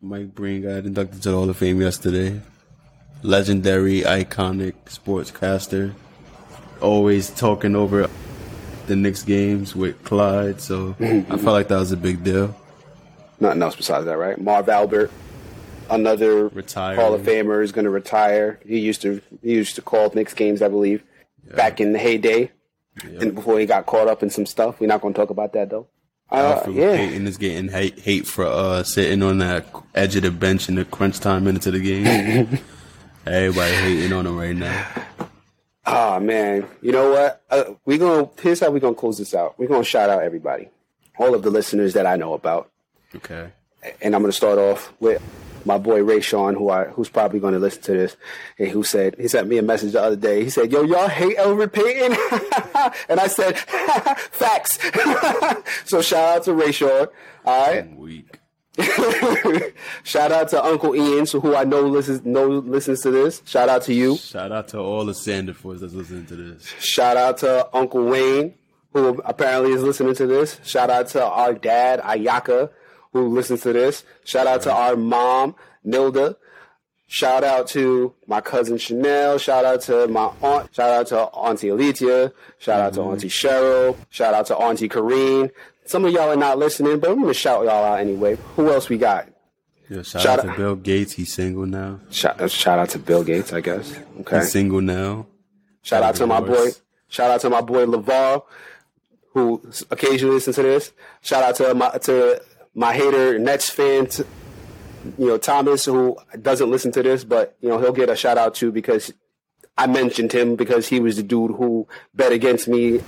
[0.00, 2.40] Mike Breen got inducted to the Hall of Fame yesterday.
[3.22, 5.94] Legendary, iconic sportscaster.
[6.80, 8.08] Always talking over
[8.86, 10.60] the Knicks games with Clyde.
[10.60, 12.56] So I felt like that was a big deal.
[13.40, 14.38] Nothing else besides that, right?
[14.40, 15.10] Marv Albert,
[15.88, 17.00] another Retiring.
[17.00, 18.60] Hall of Famer, is going to retire.
[18.66, 21.02] He used to he used to call Knicks games, I believe,
[21.54, 22.50] back in the heyday,
[23.02, 24.78] and before he got caught up in some stuff.
[24.78, 25.88] We're not going to talk about that though.
[26.30, 29.66] Uh, yeah, Payton is getting hate, hate for uh, sitting on that
[29.96, 32.58] edge of the bench in the crunch time minutes of the game.
[33.26, 34.86] Everybody hating on him right now.
[35.84, 37.42] Ah man, you know what?
[37.50, 39.58] Uh, we gonna here's how we gonna close this out.
[39.58, 40.68] We're gonna shout out everybody,
[41.18, 42.70] all of the listeners that I know about,
[43.16, 43.50] Okay.
[44.02, 45.20] and I'm gonna start off with
[45.64, 48.16] my boy Ray Sean, who I who's probably gonna listen to this,
[48.58, 50.42] and who said he sent me a message the other day.
[50.44, 52.12] He said, "Yo, y'all hate Elfrid Payton,"
[53.08, 54.78] and I said, "Facts."
[55.84, 57.08] so shout out to Ray Sean.
[57.44, 57.80] All right.
[57.84, 58.38] I'm weak.
[60.04, 63.42] Shout out to Uncle Ian, so who I know listens know listens to this.
[63.44, 64.16] Shout out to you.
[64.16, 66.66] Shout out to all the Sanderfords that's listening to this.
[66.78, 68.54] Shout out to Uncle Wayne,
[68.92, 70.58] who apparently is listening to this.
[70.64, 72.70] Shout out to our dad, Ayaka,
[73.12, 74.04] who listens to this.
[74.24, 75.54] Shout out to our mom,
[75.86, 76.36] Nilda.
[77.06, 79.36] Shout out to my cousin Chanel.
[79.38, 80.72] Shout out to my aunt.
[80.74, 82.32] Shout out to Auntie Alethea.
[82.58, 83.96] Shout out to Auntie Cheryl.
[84.10, 85.50] Shout out to Auntie Kareen.
[85.86, 88.36] Some of y'all are not listening, but I'm gonna shout y'all out anyway.
[88.54, 89.26] Who else we got?
[89.88, 91.14] Yo, shout, Shout out to out- Bill Gates.
[91.14, 91.98] He's single now.
[92.10, 93.98] Shout, shout out to Bill Gates, I guess.
[94.20, 94.38] Okay.
[94.38, 95.26] He's single now.
[95.82, 96.68] Shout out to my boy.
[97.08, 98.44] Shout out to my boy Lavar,
[99.32, 100.92] who occasionally listens to this.
[101.22, 102.40] Shout out to my to
[102.74, 104.24] my hater Nets fan, t-
[105.18, 108.38] you know Thomas, who doesn't listen to this, but you know he'll get a shout
[108.38, 109.12] out too because
[109.76, 113.00] I mentioned him because he was the dude who bet against me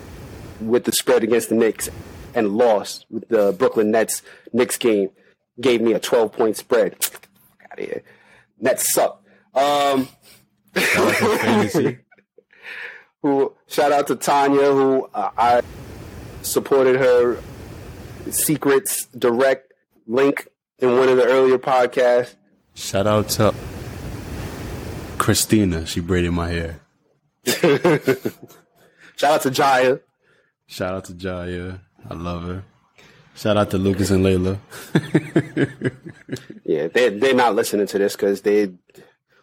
[0.60, 1.90] with the spread against the Knicks
[2.34, 5.10] and lost with the Brooklyn Nets Knicks game.
[5.60, 6.94] Gave me a twelve point spread.
[7.70, 8.02] Out of here.
[8.58, 9.22] Nets suck.
[9.54, 10.08] Um,
[10.74, 11.98] Shout out to Fantasy.
[13.22, 15.62] who shout out to Tanya, who uh, I
[16.42, 17.38] supported her
[18.30, 19.72] secrets direct
[20.06, 20.48] link
[20.78, 22.34] in one of the earlier podcasts.
[22.74, 23.54] Shout out to
[25.18, 25.86] Christina.
[25.86, 26.80] She braided my hair.
[29.16, 29.98] Shout out to Jaya.
[30.66, 31.80] Shout out to Jaya.
[32.08, 32.64] I love her.
[33.34, 34.58] Shout out to Lucas and Layla.
[36.64, 38.72] Yeah, they they're not listening to this because they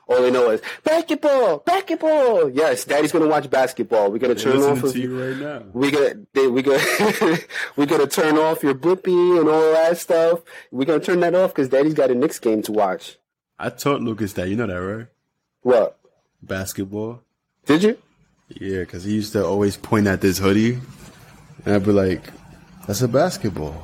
[0.10, 2.50] all they know is basketball, basketball.
[2.50, 4.12] Yes, Daddy's gonna watch basketball.
[4.12, 4.82] We're gonna turn off.
[4.82, 5.64] to you right now.
[5.72, 7.38] We gonna they, we gonna
[7.76, 10.42] we gonna turn off your blippy and all that stuff.
[10.72, 13.18] We're gonna turn that off because Daddy's got a Knicks game to watch.
[13.60, 14.50] I taught Lucas that.
[14.50, 15.08] You know that, right?
[15.62, 16.00] What?
[16.42, 17.22] Basketball.
[17.68, 17.98] Did you?
[18.48, 20.80] Yeah, because he used to always point at this hoodie,
[21.66, 22.32] and I'd be like,
[22.88, 23.84] "That's a basketball."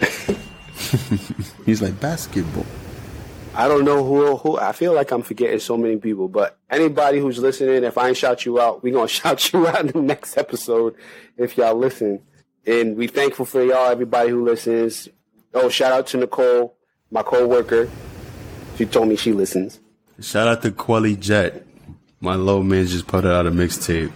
[1.66, 2.66] He's like, "Basketball."
[3.60, 7.18] I don't know who who I feel like I'm forgetting so many people, but anybody
[7.18, 10.00] who's listening, if I ain't shout you out, we gonna shout you out in the
[10.00, 10.94] next episode
[11.36, 12.22] if y'all listen.
[12.66, 15.10] And we thankful for y'all, everybody who listens.
[15.52, 16.74] Oh, shout out to Nicole,
[17.10, 17.90] my co-worker.
[18.78, 19.78] She told me she listens.
[20.22, 21.62] Shout out to Quelly Jet.
[22.18, 24.10] My low man just put out a mixtape.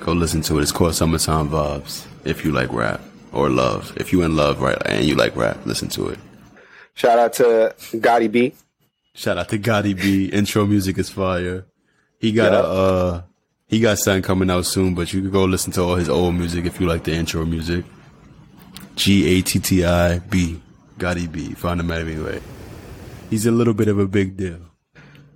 [0.00, 0.62] Go listen to it.
[0.62, 2.06] It's called Summertime Vibes.
[2.26, 3.00] If you like rap
[3.32, 6.18] or love, if you in love, right, and you like rap, listen to it.
[6.92, 8.52] Shout out to Gotti B.
[9.14, 10.26] Shout out to Gotti B.
[10.26, 11.66] Intro music is fire.
[12.18, 12.60] He got Yeah.
[12.60, 13.22] a uh,
[13.66, 16.34] he got something coming out soon, but you can go listen to all his old
[16.34, 17.84] music if you like the intro music.
[18.96, 20.60] G A T T I B.
[20.98, 21.54] Gotti B.
[21.54, 22.40] Find him out anyway.
[23.30, 24.58] He's a little bit of a big deal.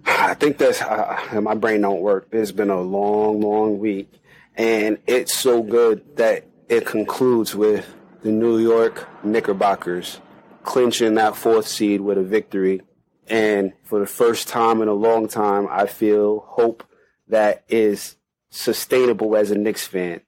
[0.06, 2.28] I think that's uh, my brain don't work.
[2.32, 4.12] It's been a long, long week,
[4.56, 7.86] and it's so good that it concludes with
[8.22, 10.20] the New York Knickerbockers
[10.64, 12.82] clinching that fourth seed with a victory.
[13.28, 16.84] And for the first time in a long time, I feel hope
[17.28, 18.16] that is
[18.50, 20.20] sustainable as a Knicks fan.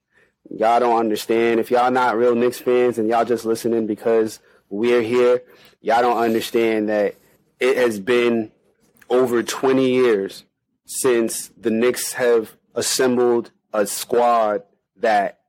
[0.51, 1.61] Y'all don't understand.
[1.61, 5.43] If y'all not real Knicks fans and y'all just listening because we're here,
[5.81, 7.17] y'all don't understand that
[7.61, 8.53] it has been
[9.09, 10.45] over 20 years
[10.85, 14.63] since the Knicks have assembled a squad
[14.97, 15.41] that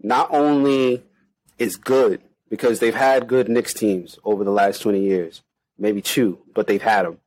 [0.00, 1.04] not only
[1.58, 5.42] is good because they've had good Knicks teams over the last 20 years,
[5.80, 7.18] maybe two, but they've had them.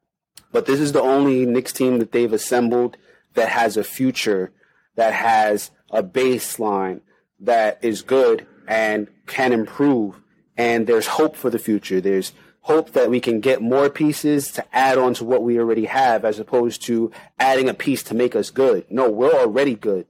[0.51, 2.95] But this is the only Knicks team that they've assembled
[3.34, 4.51] that has a future,
[4.95, 7.01] that has a baseline
[7.39, 10.15] that is good and can improve.
[10.55, 11.99] And there's hope for the future.
[11.99, 15.85] There's hope that we can get more pieces to add on to what we already
[15.85, 18.85] have as opposed to adding a piece to make us good.
[18.89, 20.05] No, we're already good.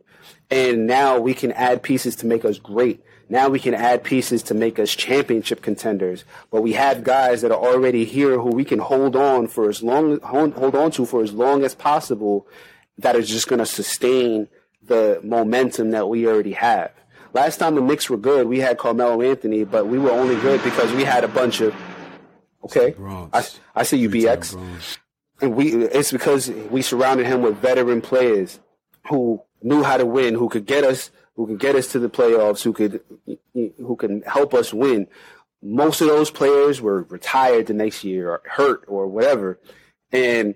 [0.52, 3.04] And now we can add pieces to make us great.
[3.30, 6.24] Now we can add pieces to make us championship contenders.
[6.52, 9.82] But we have guys that are already here who we can hold on for as
[9.82, 12.48] long hold, hold on to for as long as possible
[12.98, 14.48] that is just going to sustain
[14.82, 16.92] the momentum that we already have.
[17.34, 20.64] Last time the Knicks were good, we had Carmelo Anthony, but we were only good
[20.64, 21.74] because we had a bunch of
[22.64, 22.94] okay.
[23.34, 23.44] I,
[23.76, 24.56] I see you, BX.
[25.42, 28.60] And we it's because we surrounded him with veteran players
[29.10, 32.10] who knew how to win, who could get us, who could get us to the
[32.10, 33.02] playoffs, who could
[33.54, 35.08] who can help us win.
[35.62, 39.60] Most of those players were retired the next year or hurt or whatever.
[40.12, 40.56] And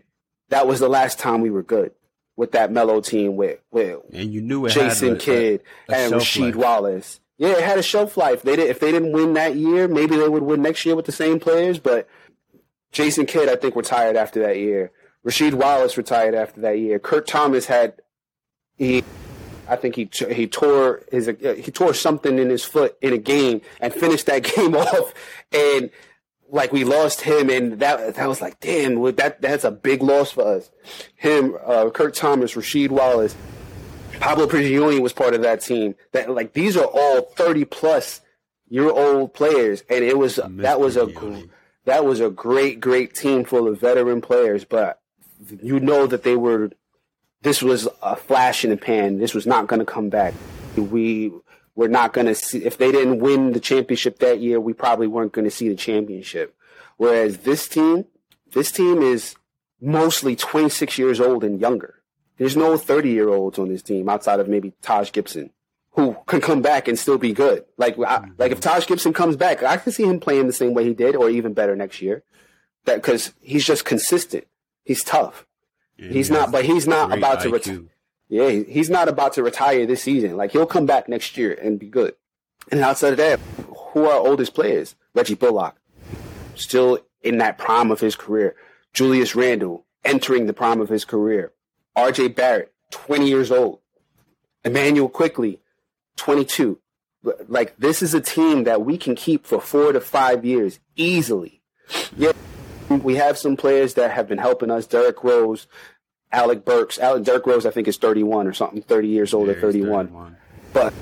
[0.50, 1.92] that was the last time we were good.
[2.36, 5.94] with that mellow team with with And you knew it Jason had a- Kidd a-
[5.94, 6.56] a and Rasheed life.
[6.56, 7.20] Wallace.
[7.40, 8.44] Yeah, it had a shelf life.
[8.44, 11.06] They did if they didn't win that year, maybe they would win next year with
[11.08, 11.80] the same players.
[11.80, 12.08] But
[12.92, 14.92] Jason Kidd, I think, retired after that year.
[15.26, 17.00] Rasheed Wallace retired after that year.
[17.00, 17.94] Kurt Thomas had
[18.76, 19.04] he,
[19.68, 23.18] I think he he tore his uh, he tore something in his foot in a
[23.18, 25.14] game and finished that game off,
[25.52, 25.90] and
[26.50, 30.32] like we lost him, and that that was like damn, that that's a big loss
[30.32, 30.72] for us.
[31.16, 33.36] Him, uh, Kurt Thomas, Rasheed Wallace.
[34.20, 35.96] Pablo Prigioni was part of that team.
[36.12, 38.22] That like these are all thirty plus
[38.70, 41.08] year old players, and it was miss that was a
[41.86, 44.64] that was a great great team full of veteran players.
[44.64, 45.02] But
[45.62, 46.72] you know that they were
[47.42, 49.18] this was a flash in the pan.
[49.18, 50.34] This was not going to come back.
[50.76, 51.32] We
[51.76, 54.60] were not going to see if they didn't win the championship that year.
[54.60, 56.56] We probably weren't going to see the championship.
[56.98, 58.06] Whereas this team,
[58.54, 59.36] this team is
[59.80, 62.02] mostly 26 years old and younger.
[62.38, 65.52] There's no 30 year olds on this team outside of maybe Taj Gibson,
[65.92, 67.66] who can come back and still be good.
[67.78, 70.74] Like, I, like if Taj Gibson comes back, I can see him playing the same
[70.74, 72.24] way he did, or even better next year.
[72.86, 74.48] That because he's just consistent.
[74.84, 75.47] He's tough.
[76.00, 77.82] And He's not, but he's not about to retire.
[78.30, 80.36] Yeah, he's not about to retire this season.
[80.36, 82.16] Like he'll come back next year and be good.
[82.72, 83.40] And outside of that,
[83.92, 84.96] who are our oldest players?
[85.14, 85.76] Reggie Bullock,
[86.56, 88.56] still in that prime of his career.
[88.94, 91.54] Julius Randle entering the prime of his career.
[91.96, 92.30] R.J.
[92.30, 93.80] Barrett, 20 years old.
[94.64, 95.60] Immanuel Quickley,
[96.18, 96.80] 22.
[97.48, 101.62] Like this is a team that we can keep for four to five years easily.
[102.16, 102.34] Yeah,
[102.90, 104.86] we have some players that have been helping us.
[104.86, 105.68] Derrick Rose,
[106.32, 107.00] Alec Burks.
[107.00, 110.08] Alec Derrick Rose, I think, is 31 or something, 30 years old Yeah, or 31.
[110.08, 110.38] 31.
[110.74, 110.94] But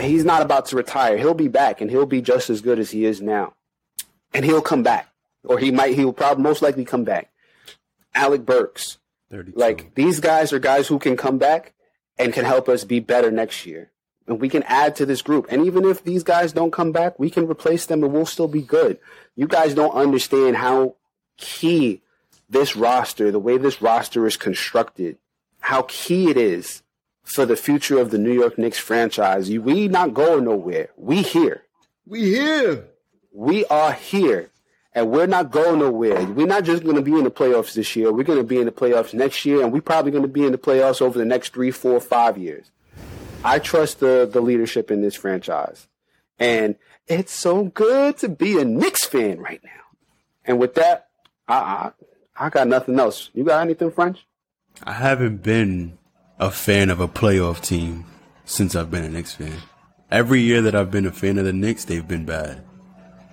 [0.00, 1.16] he's not about to retire.
[1.18, 3.54] He'll be back, and he'll be just as good as he is now.
[4.34, 5.08] And he'll come back,
[5.44, 5.94] or he might.
[5.94, 7.30] He'll probably most likely come back.
[8.14, 8.98] Alec Burks,
[9.30, 9.58] 32.
[9.58, 11.72] like these guys are guys who can come back
[12.18, 13.90] and can help us be better next year.
[14.26, 15.46] And we can add to this group.
[15.50, 18.48] And even if these guys don't come back, we can replace them and we'll still
[18.48, 18.98] be good.
[19.34, 20.94] You guys don't understand how
[21.36, 22.02] key
[22.48, 25.18] this roster, the way this roster is constructed,
[25.60, 26.82] how key it is
[27.22, 29.50] for the future of the New York Knicks franchise.
[29.50, 30.90] We not going nowhere.
[30.96, 31.62] We here.
[32.06, 32.88] we here.
[33.32, 34.50] We are here.
[34.94, 36.22] And we're not going nowhere.
[36.26, 38.12] We're not just going to be in the playoffs this year.
[38.12, 40.44] We're going to be in the playoffs next year, and we're probably going to be
[40.44, 42.70] in the playoffs over the next three, four, five years.
[43.44, 45.88] I trust the the leadership in this franchise,
[46.38, 49.70] and it's so good to be a Knicks fan right now.
[50.44, 51.08] And with that,
[51.48, 51.54] I
[52.36, 53.30] I, I got nothing else.
[53.34, 54.26] You got anything, French?
[54.84, 55.98] I haven't been
[56.38, 58.04] a fan of a playoff team
[58.44, 59.56] since I've been a Knicks fan.
[60.10, 62.64] Every year that I've been a fan of the Knicks, they've been bad.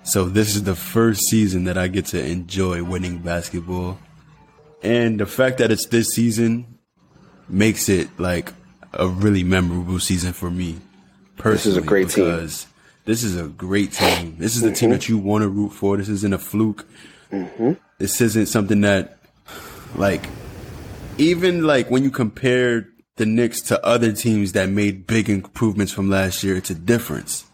[0.02, 3.98] So this is the first season that I get to enjoy winning basketball.
[4.82, 6.78] And the fact that it's this season
[7.48, 8.52] makes it like
[8.92, 10.78] a really memorable season for me
[11.36, 11.78] personally.
[11.78, 12.24] is a great team.
[12.24, 12.66] because
[13.04, 14.36] This is a great team.
[14.38, 14.98] This is the team mm-hmm.
[14.98, 15.96] that you want to root for.
[15.96, 16.86] This isn't a fluke.
[17.32, 17.72] Mm-hmm.
[17.98, 19.18] This isn't something that,
[19.94, 20.24] like,
[21.18, 26.08] even like when you compare the Knicks to other teams that made big improvements from
[26.08, 27.44] last year, it's a difference.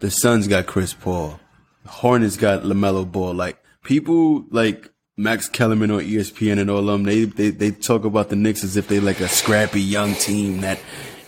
[0.00, 1.38] The Suns got Chris Paul.
[1.84, 3.34] The Hornets got LaMelo Ball.
[3.34, 8.04] Like people like Max Kellerman on ESPN and all of them, they, they, they talk
[8.04, 10.78] about the Knicks as if they like a scrappy young team that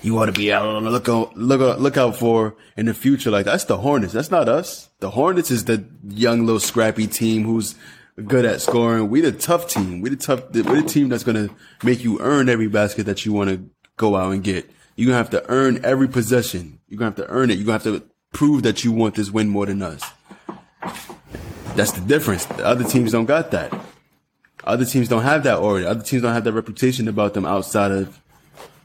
[0.02, 2.94] you ought to be out on the look out, look look out for in the
[2.94, 3.30] future.
[3.30, 4.12] Like that's the Hornets.
[4.12, 4.90] That's not us.
[5.00, 7.74] The Hornets is the young little scrappy team who's
[8.26, 9.08] good at scoring.
[9.08, 10.00] We the tough team.
[10.00, 10.50] We the tough.
[10.52, 11.48] We the team that's gonna
[11.82, 14.70] make you earn every basket that you want to go out and get.
[14.96, 16.80] You're gonna have to earn every possession.
[16.88, 17.54] You're gonna have to earn it.
[17.54, 18.02] You're gonna have to
[18.32, 20.02] prove that you want this win more than us.
[21.74, 22.44] That's the difference.
[22.44, 23.72] The other teams don't got that.
[24.62, 25.84] Other teams don't have that aura.
[25.84, 28.20] Other teams don't have that reputation about them outside of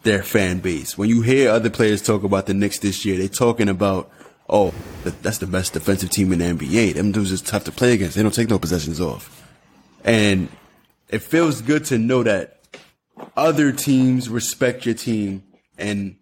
[0.03, 0.97] their fan base.
[0.97, 4.11] When you hear other players talk about the Knicks this year, they're talking about,
[4.49, 6.95] oh, that's the best defensive team in the NBA.
[6.95, 8.15] Them dudes is tough to play against.
[8.15, 9.47] They don't take no possessions off.
[10.03, 10.49] And
[11.09, 12.59] it feels good to know that
[13.37, 15.43] other teams respect your team
[15.77, 16.15] and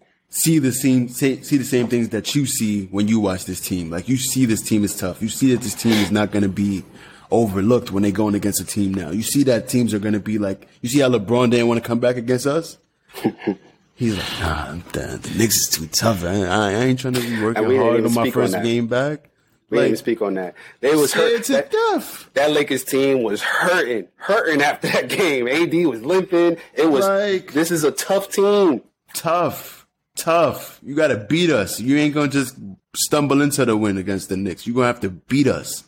[0.44, 3.90] see the same see the same things that you see when you watch this team.
[3.90, 5.22] Like you see this team is tough.
[5.22, 6.84] You see that this team is not going to be
[7.32, 9.12] overlooked when they're going against a team now.
[9.12, 10.68] You see that teams are going to be like.
[10.82, 12.78] You see how LeBron didn't want to come back against us.
[13.96, 16.24] He's like, nah, the, the Knicks is too tough.
[16.24, 18.44] I, I ain't trying to be working And we didn't hard on my speak on
[18.44, 19.30] first game back.
[19.72, 20.54] We didn't speak on that.
[20.82, 21.44] They was hurt.
[21.46, 22.30] to That, death.
[22.36, 25.48] that Lakers team was hurting, hurting after that game.
[25.48, 26.58] AD was limping.
[26.76, 27.06] It was.
[27.08, 28.82] Like- this is a tough team.
[29.16, 29.77] tough,
[30.18, 30.80] tough.
[30.84, 31.80] You got to beat us.
[31.80, 32.58] You ain't gonna just
[32.96, 34.68] stumble into the win against the Knicks.
[34.68, 35.84] You're gonna have to beat us.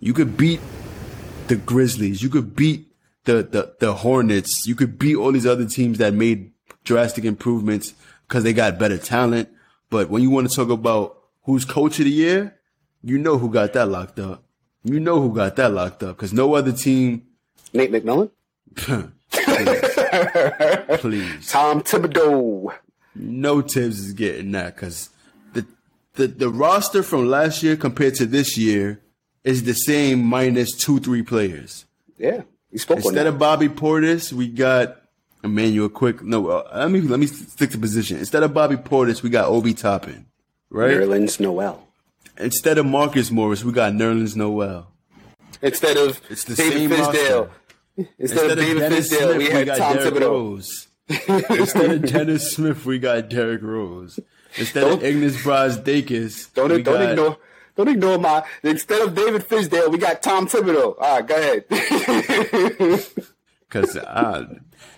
[0.00, 0.60] You could beat
[1.48, 2.22] the Grizzlies.
[2.22, 2.86] You could beat
[3.24, 4.66] the, the, the Hornets.
[4.66, 6.52] You could beat all these other teams that made
[6.84, 7.94] drastic improvements
[8.26, 9.48] because they got better talent.
[9.90, 12.56] But when you want to talk about who's coach of the year,
[13.02, 14.44] you know who got that locked up.
[14.84, 17.26] You know who got that locked up because no other team.
[17.72, 18.30] Nate McMillan,
[18.74, 19.10] please,
[21.00, 21.50] please.
[21.50, 22.72] Tom Thibodeau.
[23.14, 25.10] No Thibs is getting that because
[25.52, 25.66] the,
[26.14, 29.00] the the roster from last year compared to this year
[29.44, 31.84] is the same minus two three players.
[32.16, 32.42] Yeah,
[32.76, 35.02] spoke Instead of Bobby Portis, we got
[35.44, 36.22] Immanuel Quick.
[36.22, 38.18] No, uh, let me let me stick to position.
[38.18, 40.26] Instead of Bobby Portis, we got Obi Toppin.
[40.70, 40.92] Right.
[40.96, 41.86] Nerlens Noel.
[42.38, 44.88] Instead of Marcus Morris, we got Nerlens Noel.
[45.60, 47.48] Instead of It's the David same Fizdale.
[47.48, 47.50] roster.
[48.18, 50.20] Instead, of David Fizdale, Smith, we had Tom Derrick Thibodeau.
[50.30, 50.88] Rose.
[51.50, 54.18] Instead of Dennis Smith, we got Derrick Rose.
[54.56, 57.36] Instead of Don't- Ignas Brazdeikis, Don't we don't got, ignore.
[57.76, 58.44] Don't ignore my.
[58.62, 60.94] Instead of David Fizdale, we got Tom Thibodeau.
[61.00, 61.64] All right, go ahead.
[63.68, 64.46] Because uh,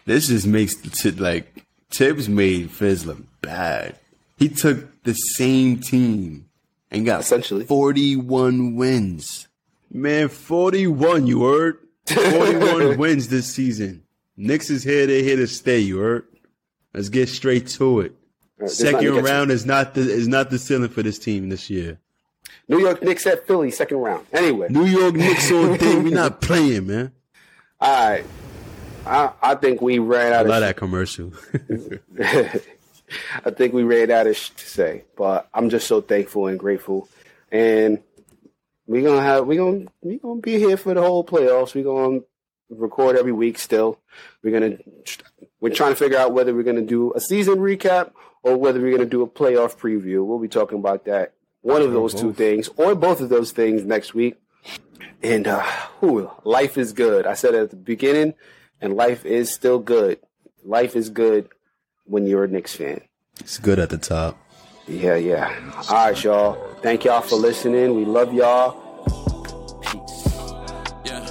[0.05, 3.97] this just makes t- like Thibs made Fizz look bad.
[4.37, 6.49] He took the same team
[6.91, 7.65] and got Essentially.
[7.67, 9.47] 41 wins.
[9.93, 11.79] Man, 41, you heard?
[12.07, 14.03] 41 wins this season.
[14.37, 16.27] Knicks is here, they're here to stay, you heard?
[16.93, 18.13] Let's get straight to it.
[18.61, 21.99] to Second round is not the is not the ceiling for this team this year.
[22.69, 24.27] New York Knicks at Philly, second round.
[24.33, 27.13] Anyway, New York Knicks all day, we not playing, man.
[27.81, 28.25] all right.
[29.07, 30.69] I, I think we ran out Love of.
[30.69, 31.33] that commercial.
[33.45, 36.59] I think we ran out of sh- to say, but I'm just so thankful and
[36.59, 37.09] grateful,
[37.53, 38.03] and
[38.87, 41.75] we're gonna have we gonna we gonna be here for the whole playoffs.
[41.75, 42.21] We're gonna
[42.79, 43.59] record every week.
[43.59, 44.01] Still,
[44.43, 44.79] we're gonna
[45.61, 48.93] we're trying to figure out whether we're gonna do a season recap or whether we're
[48.97, 50.25] gonna do a playoff preview.
[50.25, 51.35] We'll be talking about that.
[51.63, 54.37] One of those two things, or both of those things next week.
[55.23, 55.63] And uh,
[56.01, 57.27] whew, life is good.
[57.27, 58.35] I said at the beginning,
[58.83, 60.19] and life is still good.
[60.63, 61.49] Life is good
[62.05, 63.01] when you're a Knicks fan.
[63.41, 64.37] it's good at the top.
[64.87, 65.73] Yeah, yeah.
[65.89, 66.75] All right, y'all.
[66.83, 67.95] Thank y'all for listening.
[67.95, 68.83] We love y'all.
[69.81, 70.27] Peace.
[71.07, 71.31] Yeah.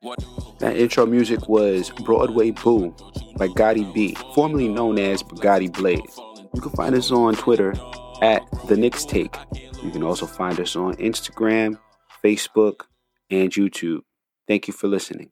[0.00, 0.22] What?
[0.60, 2.94] That intro music was Broadway Boom
[3.36, 6.20] by Gotti B, formerly known as Bugatti Blaze.
[6.54, 7.74] You can find us on Twitter
[8.20, 9.34] at The Knicks Take.
[9.82, 11.78] You can also find us on Instagram,
[12.22, 12.82] Facebook,
[13.30, 14.00] and YouTube.
[14.46, 15.30] Thank you for listening.